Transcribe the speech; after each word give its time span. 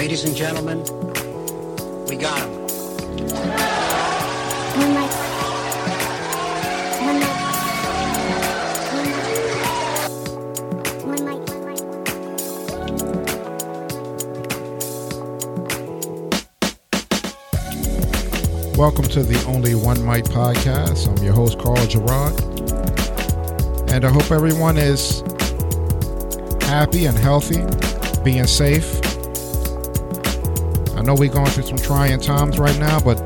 Ladies 0.00 0.24
and 0.24 0.34
gentlemen, 0.34 0.78
we 2.08 2.16
got 2.16 2.40
him. 2.40 2.52
Welcome 18.78 19.04
to 19.04 19.22
the 19.22 19.44
Only 19.46 19.74
One 19.74 20.02
Mic 20.06 20.24
podcast. 20.24 21.08
I'm 21.08 21.22
your 21.22 21.34
host, 21.34 21.58
Carl 21.58 21.76
Jeread. 21.76 22.40
And 23.90 24.06
I 24.06 24.10
hope 24.10 24.30
everyone 24.30 24.78
is 24.78 25.20
happy 26.62 27.04
and 27.04 27.18
healthy, 27.18 27.62
being 28.24 28.46
safe. 28.46 28.99
Know 31.10 31.16
we're 31.16 31.28
going 31.28 31.50
through 31.50 31.64
some 31.64 31.76
trying 31.76 32.20
times 32.20 32.56
right 32.60 32.78
now, 32.78 33.00
but 33.00 33.16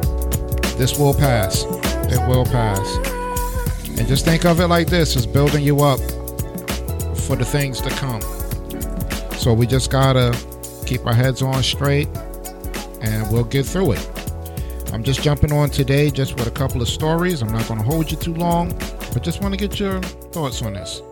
this 0.78 0.98
will 0.98 1.12
pass. 1.12 1.64
It 1.64 2.26
will 2.26 2.46
pass. 2.46 2.96
And 3.98 4.08
just 4.08 4.24
think 4.24 4.46
of 4.46 4.58
it 4.58 4.68
like 4.68 4.86
this 4.86 5.14
it's 5.16 5.26
building 5.26 5.62
you 5.62 5.82
up 5.82 5.98
for 7.26 7.36
the 7.36 7.44
things 7.44 7.82
to 7.82 7.90
come. 7.90 8.22
So 9.36 9.52
we 9.52 9.66
just 9.66 9.90
gotta 9.90 10.34
keep 10.86 11.04
our 11.04 11.12
heads 11.12 11.42
on 11.42 11.62
straight 11.62 12.08
and 13.02 13.30
we'll 13.30 13.44
get 13.44 13.66
through 13.66 13.92
it. 13.92 14.10
I'm 14.94 15.02
just 15.02 15.22
jumping 15.22 15.52
on 15.52 15.68
today 15.68 16.08
just 16.08 16.36
with 16.36 16.46
a 16.46 16.52
couple 16.52 16.80
of 16.80 16.88
stories. 16.88 17.42
I'm 17.42 17.52
not 17.52 17.66
to 17.66 17.74
hold 17.74 18.10
you 18.10 18.16
too 18.16 18.32
long, 18.32 18.70
but 19.12 19.22
just 19.22 19.42
want 19.42 19.52
to 19.52 19.58
get 19.58 19.78
your 19.78 20.00
thoughts 20.00 20.62
on 20.62 20.72
this. 20.72 21.02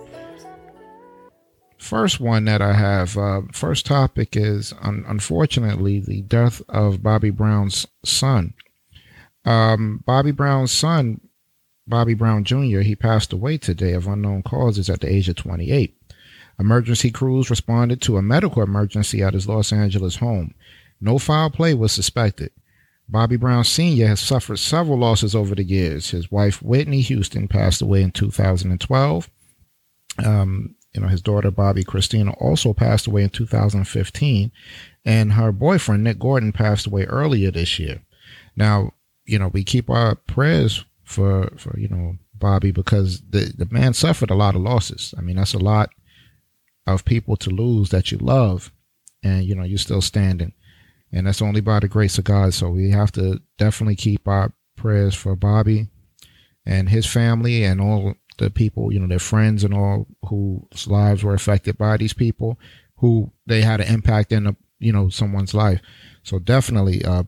First 1.82 2.20
one 2.20 2.44
that 2.44 2.62
I 2.62 2.74
have, 2.74 3.18
uh, 3.18 3.42
first 3.50 3.86
topic 3.86 4.36
is 4.36 4.72
un- 4.80 5.04
unfortunately 5.08 5.98
the 5.98 6.22
death 6.22 6.62
of 6.68 7.02
Bobby 7.02 7.30
Brown's 7.30 7.88
son. 8.04 8.54
Um, 9.44 10.04
Bobby 10.06 10.30
Brown's 10.30 10.70
son, 10.70 11.20
Bobby 11.88 12.14
Brown 12.14 12.44
Jr., 12.44 12.80
he 12.82 12.94
passed 12.94 13.32
away 13.32 13.58
today 13.58 13.94
of 13.94 14.06
unknown 14.06 14.44
causes 14.44 14.88
at 14.88 15.00
the 15.00 15.12
age 15.12 15.28
of 15.28 15.34
28. 15.34 15.96
Emergency 16.56 17.10
crews 17.10 17.50
responded 17.50 18.00
to 18.02 18.16
a 18.16 18.22
medical 18.22 18.62
emergency 18.62 19.20
at 19.20 19.34
his 19.34 19.48
Los 19.48 19.72
Angeles 19.72 20.16
home. 20.16 20.54
No 21.00 21.18
foul 21.18 21.50
play 21.50 21.74
was 21.74 21.90
suspected. 21.90 22.52
Bobby 23.08 23.36
Brown 23.36 23.64
Sr. 23.64 24.06
has 24.06 24.20
suffered 24.20 24.60
several 24.60 24.98
losses 24.98 25.34
over 25.34 25.56
the 25.56 25.64
years. 25.64 26.10
His 26.10 26.30
wife, 26.30 26.62
Whitney 26.62 27.00
Houston, 27.00 27.48
passed 27.48 27.82
away 27.82 28.02
in 28.02 28.12
2012. 28.12 29.28
Um, 30.24 30.76
you 30.94 31.00
know, 31.00 31.08
his 31.08 31.22
daughter, 31.22 31.50
Bobbi 31.50 31.84
Kristina, 31.84 32.34
also 32.40 32.72
passed 32.72 33.06
away 33.06 33.22
in 33.22 33.30
2015. 33.30 34.52
And 35.04 35.32
her 35.32 35.52
boyfriend, 35.52 36.04
Nick 36.04 36.18
Gordon, 36.18 36.52
passed 36.52 36.86
away 36.86 37.04
earlier 37.04 37.50
this 37.50 37.78
year. 37.78 38.02
Now, 38.56 38.92
you 39.24 39.38
know, 39.38 39.48
we 39.48 39.64
keep 39.64 39.88
our 39.88 40.14
prayers 40.14 40.84
for, 41.04 41.52
for 41.56 41.78
you 41.78 41.88
know, 41.88 42.16
Bobby 42.34 42.70
because 42.72 43.22
the, 43.28 43.52
the 43.56 43.68
man 43.70 43.94
suffered 43.94 44.30
a 44.30 44.34
lot 44.34 44.54
of 44.54 44.62
losses. 44.62 45.14
I 45.16 45.20
mean, 45.20 45.36
that's 45.36 45.54
a 45.54 45.58
lot 45.58 45.90
of 46.86 47.04
people 47.04 47.36
to 47.36 47.50
lose 47.50 47.90
that 47.90 48.10
you 48.12 48.18
love. 48.18 48.72
And, 49.22 49.44
you 49.44 49.54
know, 49.54 49.62
you're 49.62 49.78
still 49.78 50.02
standing 50.02 50.52
and 51.12 51.26
that's 51.26 51.42
only 51.42 51.60
by 51.60 51.78
the 51.80 51.88
grace 51.88 52.18
of 52.18 52.24
God. 52.24 52.54
So 52.54 52.70
we 52.70 52.90
have 52.90 53.12
to 53.12 53.40
definitely 53.58 53.96
keep 53.96 54.26
our 54.26 54.52
prayers 54.76 55.14
for 55.14 55.36
Bobby 55.36 55.88
and 56.64 56.88
his 56.88 57.06
family 57.06 57.64
and 57.64 57.80
all 57.80 58.14
the 58.42 58.50
people, 58.50 58.92
you 58.92 59.00
know, 59.00 59.06
their 59.06 59.18
friends 59.18 59.64
and 59.64 59.72
all 59.72 60.06
whose 60.26 60.86
lives 60.86 61.22
were 61.22 61.34
affected 61.34 61.78
by 61.78 61.96
these 61.96 62.12
people 62.12 62.58
who 62.96 63.32
they 63.46 63.62
had 63.62 63.80
an 63.80 63.92
impact 63.92 64.32
in, 64.32 64.46
a, 64.46 64.56
you 64.78 64.92
know, 64.92 65.08
someone's 65.08 65.54
life. 65.54 65.80
So 66.22 66.38
definitely 66.38 67.04
uh, 67.04 67.24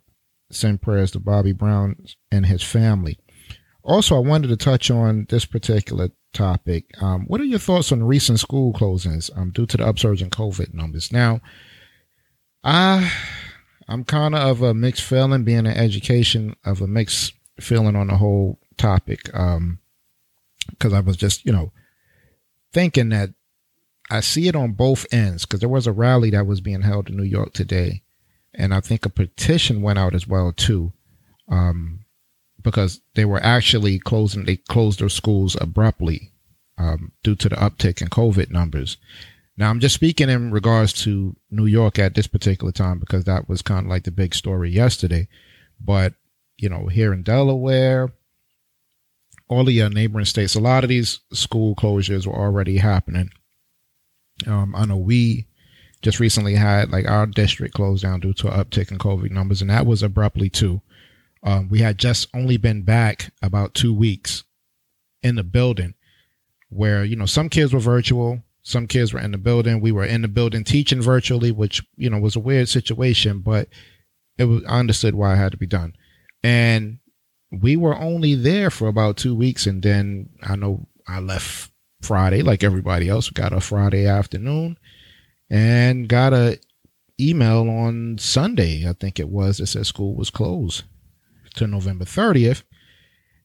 send 0.50 0.82
prayers 0.82 1.10
to 1.12 1.20
Bobby 1.20 1.52
Brown 1.52 1.96
and 2.30 2.46
his 2.46 2.62
family. 2.62 3.18
Also, 3.82 4.16
I 4.16 4.20
wanted 4.20 4.48
to 4.48 4.56
touch 4.56 4.90
on 4.90 5.26
this 5.28 5.44
particular 5.44 6.10
topic. 6.32 6.86
Um, 7.02 7.24
what 7.26 7.40
are 7.40 7.44
your 7.44 7.58
thoughts 7.58 7.92
on 7.92 8.02
recent 8.04 8.40
school 8.40 8.72
closings 8.72 9.30
um, 9.36 9.50
due 9.50 9.66
to 9.66 9.76
the 9.76 9.86
upsurge 9.86 10.22
in 10.22 10.30
COVID 10.30 10.72
numbers? 10.72 11.12
Now, 11.12 11.40
I 12.62 13.12
I'm 13.88 14.04
kind 14.04 14.34
of 14.34 14.62
a 14.62 14.72
mixed 14.72 15.02
feeling, 15.02 15.44
being 15.44 15.66
an 15.66 15.76
education 15.76 16.56
of 16.64 16.80
a 16.80 16.86
mixed 16.86 17.34
feeling 17.60 17.96
on 17.96 18.06
the 18.06 18.16
whole 18.16 18.58
topic. 18.78 19.28
Um, 19.34 19.78
because 20.70 20.92
I 20.92 21.00
was 21.00 21.16
just, 21.16 21.44
you 21.44 21.52
know, 21.52 21.72
thinking 22.72 23.10
that 23.10 23.30
I 24.10 24.20
see 24.20 24.48
it 24.48 24.56
on 24.56 24.72
both 24.72 25.06
ends. 25.12 25.44
Because 25.44 25.60
there 25.60 25.68
was 25.68 25.86
a 25.86 25.92
rally 25.92 26.30
that 26.30 26.46
was 26.46 26.60
being 26.60 26.82
held 26.82 27.08
in 27.08 27.16
New 27.16 27.24
York 27.24 27.52
today, 27.52 28.02
and 28.52 28.74
I 28.74 28.80
think 28.80 29.04
a 29.04 29.10
petition 29.10 29.82
went 29.82 29.98
out 29.98 30.14
as 30.14 30.26
well 30.26 30.52
too, 30.52 30.92
um, 31.48 32.04
because 32.62 33.00
they 33.14 33.24
were 33.24 33.42
actually 33.42 33.98
closing. 33.98 34.44
They 34.44 34.56
closed 34.56 35.00
their 35.00 35.08
schools 35.08 35.56
abruptly 35.60 36.32
um, 36.78 37.12
due 37.22 37.34
to 37.36 37.48
the 37.48 37.56
uptick 37.56 38.02
in 38.02 38.08
COVID 38.08 38.50
numbers. 38.50 38.96
Now, 39.56 39.70
I'm 39.70 39.80
just 39.80 39.94
speaking 39.94 40.28
in 40.28 40.50
regards 40.50 40.92
to 41.04 41.36
New 41.50 41.66
York 41.66 41.98
at 41.98 42.14
this 42.14 42.26
particular 42.26 42.72
time 42.72 42.98
because 42.98 43.24
that 43.24 43.48
was 43.48 43.62
kind 43.62 43.86
of 43.86 43.90
like 43.90 44.02
the 44.02 44.10
big 44.10 44.34
story 44.34 44.70
yesterday. 44.70 45.28
But, 45.80 46.14
you 46.56 46.68
know, 46.68 46.88
here 46.88 47.12
in 47.12 47.22
Delaware, 47.22 48.12
all 49.54 49.64
the 49.64 49.82
uh, 49.82 49.88
neighboring 49.88 50.24
states, 50.24 50.54
a 50.54 50.60
lot 50.60 50.84
of 50.84 50.88
these 50.88 51.20
school 51.32 51.74
closures 51.74 52.26
were 52.26 52.34
already 52.34 52.78
happening. 52.78 53.30
Um, 54.46 54.74
I 54.74 54.84
know 54.84 54.96
we 54.96 55.46
just 56.02 56.20
recently 56.20 56.54
had 56.54 56.90
like 56.90 57.08
our 57.08 57.26
district 57.26 57.74
closed 57.74 58.02
down 58.02 58.20
due 58.20 58.34
to 58.34 58.48
an 58.48 58.60
uptick 58.62 58.90
in 58.90 58.98
COVID 58.98 59.30
numbers, 59.30 59.60
and 59.60 59.70
that 59.70 59.86
was 59.86 60.02
abruptly 60.02 60.50
too. 60.50 60.82
Um, 61.42 61.68
we 61.68 61.80
had 61.80 61.98
just 61.98 62.28
only 62.34 62.56
been 62.56 62.82
back 62.82 63.32
about 63.42 63.74
two 63.74 63.94
weeks 63.94 64.44
in 65.22 65.36
the 65.36 65.44
building 65.44 65.94
where, 66.68 67.04
you 67.04 67.16
know, 67.16 67.26
some 67.26 67.48
kids 67.48 67.72
were 67.72 67.80
virtual, 67.80 68.42
some 68.62 68.86
kids 68.86 69.12
were 69.12 69.20
in 69.20 69.32
the 69.32 69.38
building. 69.38 69.80
We 69.80 69.92
were 69.92 70.06
in 70.06 70.22
the 70.22 70.28
building 70.28 70.64
teaching 70.64 71.02
virtually, 71.02 71.52
which, 71.52 71.82
you 71.96 72.08
know, 72.08 72.18
was 72.18 72.34
a 72.34 72.40
weird 72.40 72.68
situation, 72.68 73.40
but 73.40 73.68
it 74.38 74.44
was, 74.44 74.64
I 74.64 74.78
understood 74.78 75.14
why 75.14 75.34
it 75.34 75.36
had 75.36 75.52
to 75.52 75.58
be 75.58 75.66
done. 75.66 75.94
And 76.42 76.98
we 77.62 77.76
were 77.76 77.96
only 77.96 78.34
there 78.34 78.70
for 78.70 78.88
about 78.88 79.16
two 79.16 79.34
weeks. 79.34 79.66
And 79.66 79.82
then 79.82 80.30
I 80.42 80.56
know 80.56 80.86
I 81.06 81.20
left 81.20 81.70
Friday, 82.02 82.42
like 82.42 82.62
everybody 82.62 83.08
else, 83.08 83.30
got 83.30 83.52
a 83.52 83.60
Friday 83.60 84.06
afternoon 84.06 84.78
and 85.50 86.08
got 86.08 86.32
a 86.32 86.58
email 87.20 87.68
on 87.68 88.18
Sunday, 88.18 88.88
I 88.88 88.92
think 88.92 89.20
it 89.20 89.28
was, 89.28 89.58
that 89.58 89.68
said 89.68 89.86
school 89.86 90.14
was 90.14 90.30
closed 90.30 90.84
to 91.54 91.66
November 91.66 92.04
30th. 92.04 92.62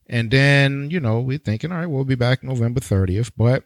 And 0.07 0.31
then, 0.31 0.89
you 0.89 0.99
know, 0.99 1.19
we're 1.19 1.37
thinking, 1.37 1.71
all 1.71 1.77
right, 1.77 1.85
we'll 1.85 2.03
be 2.03 2.15
back 2.15 2.43
November 2.43 2.79
30th. 2.79 3.31
But 3.37 3.65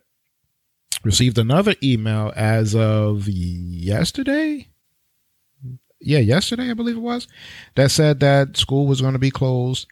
received 1.03 1.37
another 1.37 1.75
email 1.81 2.33
as 2.35 2.75
of 2.75 3.27
yesterday. 3.27 4.67
Yeah, 6.01 6.19
yesterday, 6.19 6.69
I 6.69 6.73
believe 6.73 6.97
it 6.97 7.01
was, 7.01 7.29
that 7.75 7.91
said 7.91 8.19
that 8.19 8.57
school 8.57 8.87
was 8.87 8.99
going 8.99 9.13
to 9.13 9.19
be 9.19 9.31
closed 9.31 9.87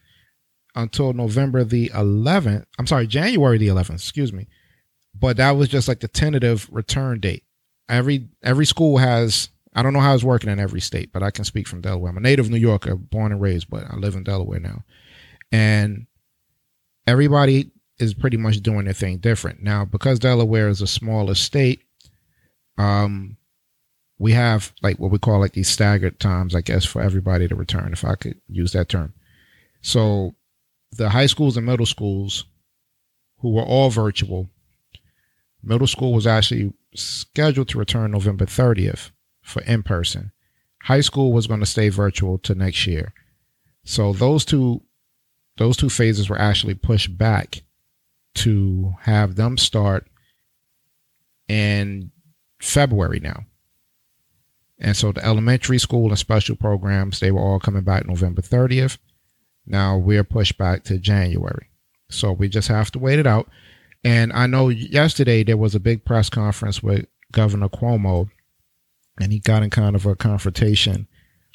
until 0.76 1.14
November 1.14 1.64
the 1.64 1.90
11th. 1.90 2.66
I'm 2.80 2.88
sorry, 2.88 3.08
January 3.08 3.58
the 3.58 3.68
11th, 3.68 3.96
excuse 3.96 4.32
me. 4.32 4.48
But 5.14 5.38
that 5.38 5.52
was 5.52 5.68
just 5.68 5.88
like 5.88 6.00
the 6.00 6.08
tentative 6.08 6.70
return 6.72 7.20
date. 7.20 7.44
Every 7.90 8.30
every 8.42 8.66
school 8.66 8.98
has 8.98 9.50
I 9.74 9.84
don't 9.84 9.94
know 9.94 10.00
how 10.00 10.14
it's 10.14 10.24
working 10.24 10.50
in 10.50 10.60
every 10.60 10.82
state, 10.82 11.12
but 11.14 11.24
I 11.24 11.32
can 11.32 11.46
speak 11.46 11.68
from 11.68 11.82
Delaware. 11.82 12.12
I'm 12.12 12.18
a 12.18 12.22
native 12.22 12.50
New 12.50 12.58
Yorker, 12.58 12.96
born 12.96 13.32
and 13.32 13.42
raised, 13.42 13.70
but 13.70 13.86
I 13.90 13.96
live 13.96 14.16
in 14.16 14.24
Delaware 14.24 14.60
now. 14.60 14.84
And 15.52 16.08
everybody 17.08 17.72
is 17.98 18.14
pretty 18.14 18.38
much 18.38 18.62
doing 18.62 18.86
their 18.86 18.94
thing 18.94 19.18
different. 19.18 19.62
Now, 19.62 19.86
because 19.86 20.20
Delaware 20.20 20.70
is 20.70 20.82
a 20.82 20.88
smaller 20.88 21.36
state, 21.36 21.84
um, 22.78 23.38
we 24.18 24.34
have 24.34 24.74
like 24.82 25.00
what 25.00 25.12
we 25.12 25.20
call 25.20 25.40
like 25.40 25.54
these 25.54 25.70
staggered 25.70 26.20
times, 26.20 26.54
I 26.54 26.62
guess, 26.62 26.86
for 26.86 27.02
everybody 27.02 27.48
to 27.48 27.56
return, 27.56 27.92
if 27.94 28.04
I 28.04 28.16
could 28.16 28.40
use 28.48 28.74
that 28.74 28.90
term. 28.90 29.14
So 29.82 30.36
the 30.96 31.10
high 31.10 31.26
schools 31.26 31.58
and 31.58 31.66
middle 31.66 31.86
schools 31.86 32.46
who 33.40 33.52
were 33.52 33.64
all 33.64 33.90
virtual, 33.90 34.50
middle 35.64 35.88
school 35.88 36.14
was 36.14 36.28
actually 36.28 36.74
scheduled 36.96 37.70
to 37.70 37.80
return 37.80 38.12
November 38.12 38.46
30th 38.46 39.12
for 39.42 39.62
in 39.64 39.84
person. 39.84 40.32
High 40.84 41.02
school 41.02 41.32
was 41.32 41.48
going 41.48 41.60
to 41.60 41.66
stay 41.66 41.90
virtual 41.90 42.38
to 42.40 42.56
next 42.56 42.86
year. 42.88 43.14
So 43.84 44.14
those 44.14 44.46
two 44.46 44.82
those 45.58 45.78
two 45.78 45.90
phases 45.90 46.30
were 46.30 46.40
actually 46.40 46.74
pushed 46.74 47.18
back 47.18 47.64
to 48.34 48.94
have 49.02 49.36
them 49.36 49.58
start 49.58 50.08
in 51.48 52.12
February 52.60 53.20
now. 53.20 53.46
And 54.80 54.96
so 54.98 55.12
the 55.12 55.24
elementary 55.24 55.78
school 55.78 56.10
and 56.10 56.18
special 56.18 56.56
programs, 56.56 57.20
they 57.20 57.32
were 57.32 57.42
all 57.42 57.60
coming 57.60 57.84
back 57.84 58.08
November 58.08 58.42
30th. 58.42 58.98
Now 59.66 59.98
we're 59.98 60.24
pushed 60.24 60.58
back 60.58 60.84
to 60.86 60.98
January. 60.98 61.68
So 62.10 62.32
we 62.32 62.50
just 62.50 62.68
have 62.68 62.92
to 62.92 63.00
wait 63.00 63.20
it 63.20 63.28
out. 63.28 63.50
And 64.04 64.34
I 64.34 64.48
know 64.48 64.70
yesterday 64.70 65.44
there 65.44 65.58
was 65.58 65.76
a 65.76 65.80
big 65.80 66.04
press 66.06 66.30
conference 66.30 66.82
with 66.82 67.06
Governor 67.32 67.70
Cuomo, 67.70 68.30
and 69.20 69.32
he 69.32 69.40
got 69.40 69.64
in 69.64 69.70
kind 69.70 69.96
of 69.96 70.06
a 70.06 70.16
confrontation 70.16 71.08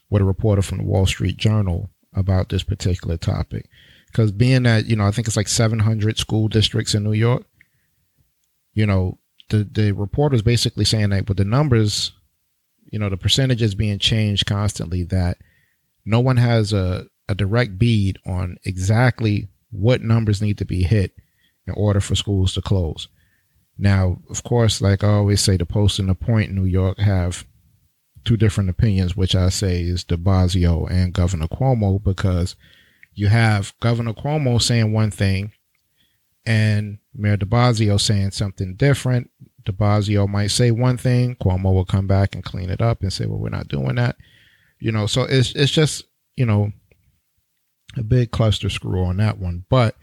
with 0.08 0.23
a 0.23 0.25
reporter 0.25 0.62
from 0.62 0.79
the 0.79 0.85
Wall 0.85 1.06
Street 1.06 1.37
Journal 1.37 1.91
about 2.14 2.49
this 2.49 2.62
particular 2.62 3.17
topic. 3.17 3.69
Because 4.06 4.32
being 4.32 4.62
that, 4.62 4.87
you 4.87 4.97
know, 4.97 5.05
I 5.05 5.11
think 5.11 5.26
it's 5.26 5.37
like 5.37 5.49
700 5.49 6.17
school 6.17 6.49
districts 6.49 6.94
in 6.94 7.02
New 7.02 7.12
York, 7.12 7.44
you 8.73 8.87
know, 8.87 9.19
the, 9.50 9.64
the 9.64 9.93
reporter's 9.93 10.43
basically 10.43 10.85
saying 10.85 11.11
that 11.11 11.29
with 11.29 11.38
the 11.38 11.44
numbers, 11.44 12.12
you 12.91 12.99
know, 12.99 13.09
the 13.09 13.17
percentages 13.17 13.75
being 13.75 13.99
changed 13.99 14.47
constantly, 14.47 15.02
that 15.05 15.38
no 16.05 16.20
one 16.20 16.37
has 16.37 16.73
a, 16.73 17.06
a 17.28 17.34
direct 17.34 17.78
bead 17.78 18.19
on 18.26 18.58
exactly 18.64 19.49
what 19.70 20.02
numbers 20.02 20.40
need 20.40 20.58
to 20.58 20.64
be 20.64 20.82
hit 20.82 21.12
in 21.67 21.75
order 21.75 22.00
for 22.00 22.14
schools 22.14 22.55
to 22.55 22.62
close. 22.62 23.08
Now, 23.78 24.19
of 24.31 24.43
course, 24.43 24.81
like 24.81 25.05
I 25.05 25.08
always 25.08 25.40
say, 25.40 25.56
the 25.56 25.67
Post 25.67 25.99
and 25.99 26.08
the 26.08 26.14
Point 26.14 26.50
in 26.50 26.55
New 26.55 26.64
York 26.64 26.99
have 26.99 27.46
two 28.25 28.37
different 28.37 28.70
opinions, 28.70 29.17
which 29.17 29.34
I 29.34 29.50
say 29.50 29.82
is 29.82 30.05
de 30.05 30.17
Blasio 30.17 30.90
and 30.90 31.12
Governor 31.12 31.46
Cuomo, 31.46 32.02
because 32.02 32.56
you 33.14 33.28
have 33.28 33.75
Governor 33.81 34.14
Cuomo 34.14 34.61
saying 34.61 34.93
one 34.93 35.11
thing 35.11 35.52
and 36.46 36.99
Mayor 37.14 37.37
de 37.37 37.46
Blasio 37.46 38.00
saying 38.00 38.31
something 38.31 38.75
different. 38.75 39.31
De 39.64 39.73
Blasio 39.73 40.28
might 40.28 40.49
say 40.49 40.70
one 40.70 40.96
thing, 40.96 41.37
Cuomo 41.37 41.75
will 41.75 41.84
come 41.84 42.06
back 42.06 42.34
and 42.34 42.44
clean 42.44 42.70
it 42.70 42.81
up 42.81 43.02
and 43.02 43.12
say, 43.12 43.26
well, 43.26 43.38
we're 43.38 43.49
not 43.49 43.69
doing 43.69 43.96
that. 43.96 44.17
You 44.78 44.93
know, 44.93 45.06
so 45.06 45.23
it's 45.23 45.52
it's 45.55 45.73
just, 45.73 46.05
you 46.37 46.46
know, 46.46 46.73
a 47.96 48.02
big 48.02 48.31
cluster 48.31 48.69
screw 48.69 49.04
on 49.04 49.16
that 49.19 49.38
one. 49.38 49.64
But 49.69 49.96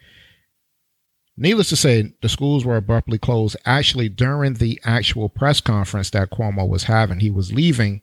needless 1.37 1.69
to 1.69 1.75
say, 1.75 2.13
the 2.21 2.29
schools 2.29 2.65
were 2.65 2.77
abruptly 2.77 3.17
closed 3.17 3.55
actually 3.65 4.09
during 4.09 4.55
the 4.55 4.79
actual 4.83 5.29
press 5.29 5.61
conference 5.61 6.09
that 6.11 6.31
Cuomo 6.31 6.67
was 6.67 6.83
having. 6.85 7.19
He 7.19 7.29
was 7.29 7.53
leaving 7.53 8.01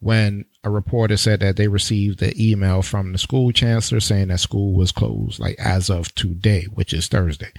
when 0.00 0.44
a 0.64 0.70
reporter 0.70 1.16
said 1.16 1.40
that 1.40 1.56
they 1.56 1.68
received 1.68 2.18
the 2.18 2.34
email 2.36 2.82
from 2.82 3.12
the 3.12 3.18
school 3.18 3.52
chancellor 3.52 4.00
saying 4.00 4.28
that 4.28 4.40
school 4.40 4.74
was 4.74 4.90
closed, 4.90 5.38
like 5.38 5.56
as 5.58 5.88
of 5.88 6.14
today, 6.14 6.64
which 6.74 6.92
is 6.92 7.06
Thursday. 7.06 7.52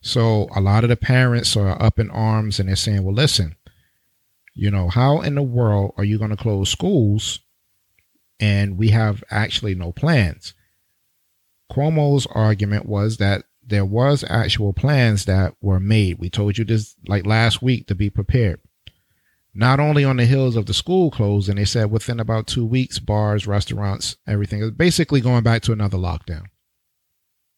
So 0.00 0.48
a 0.56 0.60
lot 0.60 0.84
of 0.84 0.90
the 0.90 0.96
parents 0.96 1.56
are 1.56 1.80
up 1.80 1.98
in 1.98 2.10
arms 2.10 2.58
and 2.58 2.68
they're 2.68 2.76
saying, 2.76 3.04
well, 3.04 3.14
listen, 3.14 3.56
you 4.54 4.70
know, 4.70 4.88
how 4.88 5.20
in 5.20 5.34
the 5.34 5.42
world 5.42 5.94
are 5.96 6.04
you 6.04 6.18
going 6.18 6.30
to 6.30 6.36
close 6.36 6.70
schools 6.70 7.40
and 8.40 8.76
we 8.76 8.88
have 8.88 9.22
actually 9.30 9.74
no 9.74 9.92
plans? 9.92 10.54
Cuomo's 11.72 12.26
argument 12.26 12.86
was 12.86 13.16
that 13.16 13.44
there 13.64 13.84
was 13.84 14.24
actual 14.28 14.72
plans 14.72 15.24
that 15.24 15.54
were 15.60 15.80
made. 15.80 16.18
We 16.18 16.28
told 16.28 16.58
you 16.58 16.64
this 16.64 16.96
like 17.06 17.24
last 17.24 17.62
week 17.62 17.86
to 17.86 17.94
be 17.94 18.10
prepared 18.10 18.60
not 19.54 19.80
only 19.80 20.04
on 20.04 20.16
the 20.16 20.24
heels 20.24 20.56
of 20.56 20.66
the 20.66 20.74
school 20.74 21.10
closing, 21.10 21.56
they 21.56 21.64
said 21.64 21.90
within 21.90 22.20
about 22.20 22.46
two 22.46 22.64
weeks, 22.64 22.98
bars, 22.98 23.46
restaurants, 23.46 24.16
everything 24.26 24.62
is 24.62 24.70
basically 24.70 25.20
going 25.20 25.42
back 25.42 25.62
to 25.62 25.72
another 25.72 25.98
lockdown. 25.98 26.44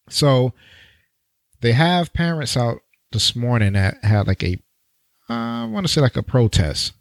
So 0.09 0.53
they 1.61 1.73
have 1.73 2.13
parents 2.13 2.57
out 2.57 2.79
this 3.13 3.37
morning 3.37 3.75
that 3.75 4.03
had 4.03 4.27
like 4.27 4.43
a, 4.43 4.59
I 5.29 5.67
want 5.67 5.87
to 5.87 5.93
say 5.93 6.01
like 6.01 6.17
a 6.17 6.23
protest. 6.23 6.93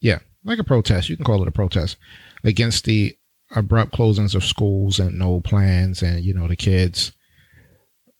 Yeah, 0.00 0.18
like 0.44 0.58
a 0.58 0.64
protest. 0.64 1.08
You 1.08 1.16
can 1.16 1.24
call 1.24 1.42
it 1.42 1.48
a 1.48 1.52
protest 1.52 1.96
against 2.44 2.84
the 2.84 3.16
abrupt 3.54 3.92
closings 3.92 4.34
of 4.34 4.44
schools 4.44 4.98
and 4.98 5.18
no 5.18 5.40
plans 5.40 6.02
and, 6.02 6.24
you 6.24 6.34
know, 6.34 6.48
the 6.48 6.56
kids 6.56 7.12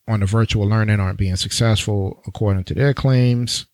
on 0.06 0.20
the 0.20 0.26
virtual 0.26 0.68
learning 0.68 1.00
aren't 1.00 1.18
being 1.18 1.36
successful 1.36 2.22
according 2.26 2.64
to 2.64 2.74
their 2.74 2.94
claims 2.94 3.66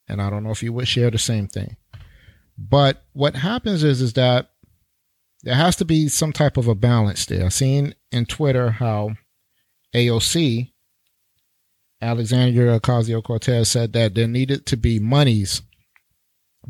and 0.08 0.20
I 0.20 0.30
don't 0.30 0.42
know 0.42 0.50
if 0.50 0.62
you 0.62 0.72
would 0.72 0.88
share 0.88 1.10
the 1.10 1.18
same 1.18 1.46
thing. 1.46 1.76
But 2.58 3.04
what 3.12 3.36
happens 3.36 3.84
is 3.84 4.02
is 4.02 4.14
that 4.14 4.50
there 5.42 5.54
has 5.54 5.76
to 5.76 5.84
be 5.84 6.08
some 6.08 6.32
type 6.32 6.56
of 6.56 6.68
a 6.68 6.74
balance 6.74 7.24
there. 7.26 7.46
I've 7.46 7.54
seen 7.54 7.94
in 8.12 8.26
Twitter 8.26 8.72
how 8.72 9.12
AOC, 9.94 10.72
Alexandria 12.02 12.78
Ocasio 12.78 13.22
Cortez, 13.22 13.68
said 13.68 13.92
that 13.92 14.14
there 14.14 14.28
needed 14.28 14.66
to 14.66 14.76
be 14.76 14.98
monies 14.98 15.62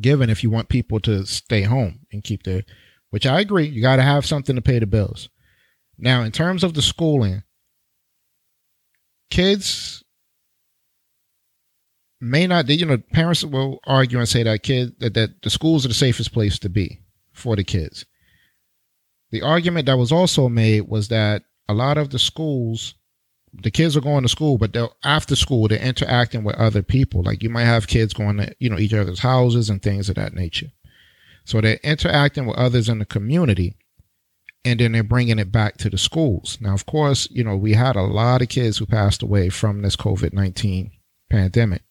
given 0.01 0.31
if 0.31 0.43
you 0.43 0.51
want 0.51 0.69
people 0.69 1.01
to 1.01 1.27
stay 1.27 1.63
home 1.63 2.01
and 2.13 2.23
keep 2.23 2.45
their, 2.45 2.63
which 3.11 3.27
I 3.27 3.41
agree, 3.41 3.67
you 3.67 3.83
got 3.83 3.97
to 3.97 4.03
have 4.03 4.25
something 4.25 4.57
to 4.57 4.63
pay 4.63 4.79
the 4.79 4.87
bills. 4.87 5.29
Now, 5.99 6.23
in 6.23 6.33
terms 6.33 6.65
of 6.65 6.75
the 6.75 6.83
schooling, 6.83 7.43
kids 9.31 10.03
may 12.21 12.47
not, 12.47 12.69
you 12.69 12.87
know, 12.87 12.99
parents 13.13 13.45
will 13.45 13.81
argue 13.87 14.19
and 14.19 14.29
say 14.29 14.43
that 14.43 14.63
kid 14.63 14.99
that, 15.01 15.15
that 15.15 15.43
the 15.43 15.51
schools 15.51 15.85
are 15.85 15.89
the 15.89 15.95
safest 15.95 16.33
place 16.33 16.59
to 16.61 16.69
be 16.69 17.01
for 17.33 17.57
the 17.57 17.65
kids. 17.65 18.05
The 19.31 19.43
argument 19.43 19.87
that 19.87 19.99
was 19.99 20.13
also 20.13 20.49
made 20.49 20.89
was 20.89 21.09
that 21.09 21.43
a 21.69 21.75
lot 21.75 21.99
of 21.99 22.11
the 22.11 22.19
schools, 22.19 22.95
the 23.53 23.71
kids 23.71 23.97
are 23.97 24.01
going 24.01 24.23
to 24.23 24.29
school, 24.29 24.59
but 24.59 24.73
they're 24.73 24.89
after 25.05 25.37
school, 25.37 25.69
they're 25.69 25.79
interacting 25.79 26.45
with 26.45 26.57
other 26.57 26.83
people. 26.83 27.23
Like 27.23 27.43
you 27.43 27.49
might 27.51 27.65
have 27.65 27.87
kids 27.87 28.13
going 28.13 28.39
to, 28.39 28.55
you 28.59 28.69
know, 28.69 28.79
each 28.79 28.93
other's 28.93 29.21
houses 29.21 29.71
and 29.71 29.81
things 29.81 30.09
of 30.09 30.17
that 30.17 30.35
nature. 30.35 30.69
So 31.45 31.61
they're 31.61 31.81
interacting 31.83 32.47
with 32.47 32.57
others 32.57 32.89
in 32.89 32.99
the 32.99 33.05
community 33.05 33.77
and 34.65 34.79
then 34.79 34.93
they're 34.93 35.03
bringing 35.03 35.39
it 35.39 35.51
back 35.51 35.79
to 35.79 35.91
the 35.91 35.99
schools. 35.99 36.59
Now, 36.61 36.75
of 36.75 36.87
course, 36.87 37.29
you 37.31 37.43
know, 37.43 37.57
we 37.57 37.73
had 37.73 37.97
a 37.97 38.03
lot 38.03 38.43
of 38.43 38.49
kids 38.49 38.79
who 38.79 38.87
passed 38.87 39.23
away 39.23 39.49
from 39.49 39.83
this 39.83 39.97
COVID 39.97 40.33
19 40.33 40.91
pandemic. 41.31 41.83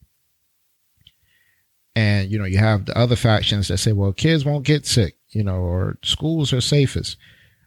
And, 1.95 2.31
you 2.31 2.37
know, 2.37 2.45
you 2.45 2.59
have 2.59 2.85
the 2.85 2.97
other 2.97 3.15
factions 3.15 3.67
that 3.67 3.79
say, 3.79 3.91
well, 3.91 4.13
kids 4.13 4.45
won't 4.45 4.65
get 4.65 4.85
sick 4.85 5.19
you 5.31 5.43
know, 5.43 5.57
or 5.57 5.97
schools 6.03 6.53
are 6.53 6.61
safest. 6.61 7.17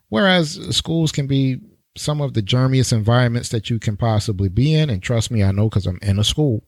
Whereas 0.09 0.77
schools 0.77 1.12
can 1.12 1.27
be 1.27 1.59
some 1.97 2.21
of 2.21 2.35
the 2.35 2.43
germiest 2.43 2.93
environments 2.93 3.51
that 3.51 3.71
you 3.71 3.79
can 3.79 3.97
possibly 3.97 4.49
be 4.49 4.75
in. 4.75 4.91
And 4.91 5.03
trust 5.03 5.31
me, 5.31 5.43
I 5.43 5.53
know 5.53 5.69
because 5.69 5.87
I'm 5.87 5.99
in 6.03 6.19
a 6.19 6.25
school. 6.25 6.65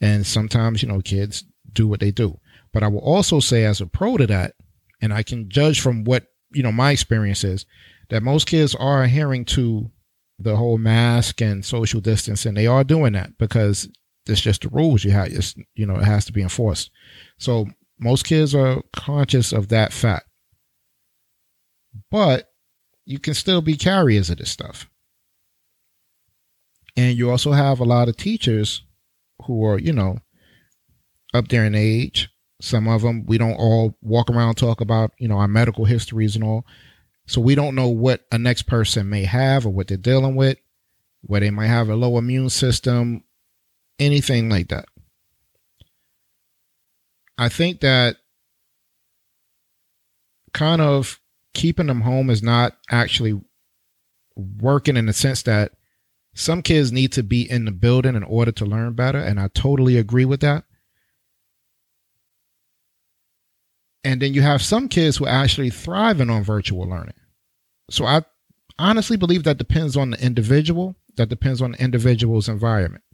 And 0.00 0.26
sometimes, 0.26 0.82
you 0.82 0.88
know, 0.88 1.00
kids 1.00 1.44
do 1.72 1.86
what 1.86 2.00
they 2.00 2.10
do. 2.10 2.39
But 2.72 2.82
I 2.82 2.88
will 2.88 3.00
also 3.00 3.40
say, 3.40 3.64
as 3.64 3.80
a 3.80 3.86
pro 3.86 4.16
to 4.16 4.26
that, 4.28 4.54
and 5.00 5.12
I 5.12 5.22
can 5.22 5.48
judge 5.48 5.80
from 5.80 6.04
what, 6.04 6.26
you 6.52 6.62
know, 6.62 6.72
my 6.72 6.92
experience 6.92 7.44
is, 7.44 7.66
that 8.10 8.22
most 8.22 8.46
kids 8.46 8.74
are 8.74 9.02
adhering 9.02 9.44
to 9.46 9.90
the 10.38 10.56
whole 10.56 10.78
mask 10.78 11.40
and 11.40 11.64
social 11.64 12.00
distance. 12.00 12.46
And 12.46 12.56
they 12.56 12.66
are 12.66 12.84
doing 12.84 13.12
that 13.14 13.36
because 13.38 13.88
it's 14.26 14.40
just 14.40 14.62
the 14.62 14.68
rules 14.68 15.04
you 15.04 15.10
have. 15.10 15.28
It's, 15.28 15.54
you 15.74 15.86
know, 15.86 15.96
it 15.96 16.04
has 16.04 16.24
to 16.26 16.32
be 16.32 16.42
enforced. 16.42 16.90
So 17.38 17.66
most 17.98 18.24
kids 18.24 18.54
are 18.54 18.82
conscious 18.92 19.52
of 19.52 19.68
that 19.68 19.92
fact 19.92 20.26
but 22.10 22.52
you 23.04 23.18
can 23.18 23.34
still 23.34 23.60
be 23.60 23.76
carriers 23.76 24.30
of 24.30 24.38
this 24.38 24.50
stuff. 24.50 24.88
And 26.96 27.16
you 27.16 27.30
also 27.30 27.52
have 27.52 27.80
a 27.80 27.84
lot 27.84 28.08
of 28.08 28.16
teachers 28.16 28.82
who 29.44 29.64
are, 29.64 29.78
you 29.78 29.92
know, 29.92 30.18
up 31.32 31.48
there 31.48 31.64
in 31.64 31.74
age. 31.74 32.28
Some 32.60 32.88
of 32.88 33.02
them 33.02 33.24
we 33.26 33.38
don't 33.38 33.54
all 33.54 33.96
walk 34.02 34.30
around 34.30 34.54
talk 34.54 34.80
about, 34.80 35.12
you 35.18 35.28
know, 35.28 35.38
our 35.38 35.48
medical 35.48 35.84
histories 35.84 36.36
and 36.36 36.44
all. 36.44 36.66
So 37.26 37.40
we 37.40 37.54
don't 37.54 37.74
know 37.74 37.88
what 37.88 38.26
a 38.30 38.38
next 38.38 38.62
person 38.62 39.08
may 39.08 39.24
have 39.24 39.64
or 39.66 39.70
what 39.70 39.88
they're 39.88 39.96
dealing 39.96 40.36
with, 40.36 40.58
where 41.22 41.40
they 41.40 41.50
might 41.50 41.68
have 41.68 41.88
a 41.88 41.96
low 41.96 42.18
immune 42.18 42.50
system, 42.50 43.24
anything 43.98 44.48
like 44.48 44.68
that. 44.68 44.86
I 47.38 47.48
think 47.48 47.80
that 47.80 48.16
kind 50.52 50.82
of 50.82 51.20
keeping 51.54 51.86
them 51.86 52.02
home 52.02 52.28
is 52.30 52.42
not 52.42 52.76
actually 52.90 53.40
working 54.36 54.96
in 54.96 55.06
the 55.06 55.12
sense 55.12 55.42
that 55.42 55.72
some 56.34 56.62
kids 56.62 56.92
need 56.92 57.12
to 57.12 57.22
be 57.22 57.50
in 57.50 57.64
the 57.64 57.70
building 57.70 58.14
in 58.14 58.22
order 58.22 58.52
to 58.52 58.66
learn 58.66 58.92
better. 58.94 59.18
And 59.18 59.40
I 59.40 59.48
totally 59.48 59.96
agree 59.96 60.24
with 60.24 60.40
that. 60.40 60.64
And 64.02 64.22
then 64.22 64.32
you 64.32 64.42
have 64.42 64.62
some 64.62 64.88
kids 64.88 65.16
who 65.16 65.26
are 65.26 65.28
actually 65.28 65.70
thriving 65.70 66.30
on 66.30 66.42
virtual 66.42 66.88
learning. 66.88 67.14
So 67.90 68.06
I 68.06 68.22
honestly 68.78 69.16
believe 69.16 69.44
that 69.44 69.58
depends 69.58 69.96
on 69.96 70.10
the 70.10 70.24
individual, 70.24 70.96
that 71.16 71.28
depends 71.28 71.60
on 71.60 71.72
the 71.72 71.82
individual's 71.82 72.48
environment. 72.48 73.04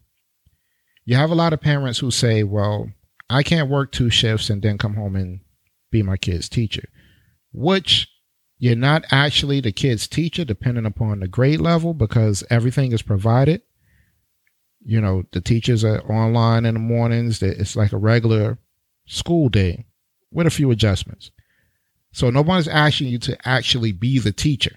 You 1.04 1.16
have 1.16 1.30
a 1.30 1.34
lot 1.36 1.52
of 1.52 1.60
parents 1.60 1.98
who 1.98 2.10
say, 2.10 2.42
well, 2.44 2.90
I 3.28 3.42
can't 3.42 3.70
work 3.70 3.90
two 3.90 4.10
shifts 4.10 4.50
and 4.50 4.62
then 4.62 4.78
come 4.78 4.94
home 4.94 5.16
and 5.16 5.40
be 5.90 6.02
my 6.02 6.16
kid's 6.16 6.48
teacher, 6.48 6.88
which 7.52 8.08
you're 8.58 8.76
not 8.76 9.04
actually 9.10 9.60
the 9.60 9.72
kid's 9.72 10.06
teacher 10.06 10.44
depending 10.44 10.86
upon 10.86 11.20
the 11.20 11.28
grade 11.28 11.60
level 11.60 11.94
because 11.94 12.44
everything 12.48 12.92
is 12.92 13.02
provided. 13.02 13.62
You 14.84 15.00
know, 15.00 15.24
the 15.32 15.40
teachers 15.40 15.84
are 15.84 16.00
online 16.10 16.64
in 16.64 16.74
the 16.74 16.80
mornings. 16.80 17.42
It's 17.42 17.74
like 17.74 17.92
a 17.92 17.98
regular 17.98 18.58
school 19.06 19.48
day 19.48 19.86
with 20.36 20.46
a 20.46 20.50
few 20.50 20.70
adjustments. 20.70 21.30
So 22.12 22.30
no 22.30 22.42
one's 22.42 22.68
asking 22.68 23.08
you 23.08 23.18
to 23.20 23.48
actually 23.48 23.92
be 23.92 24.18
the 24.18 24.32
teacher. 24.32 24.76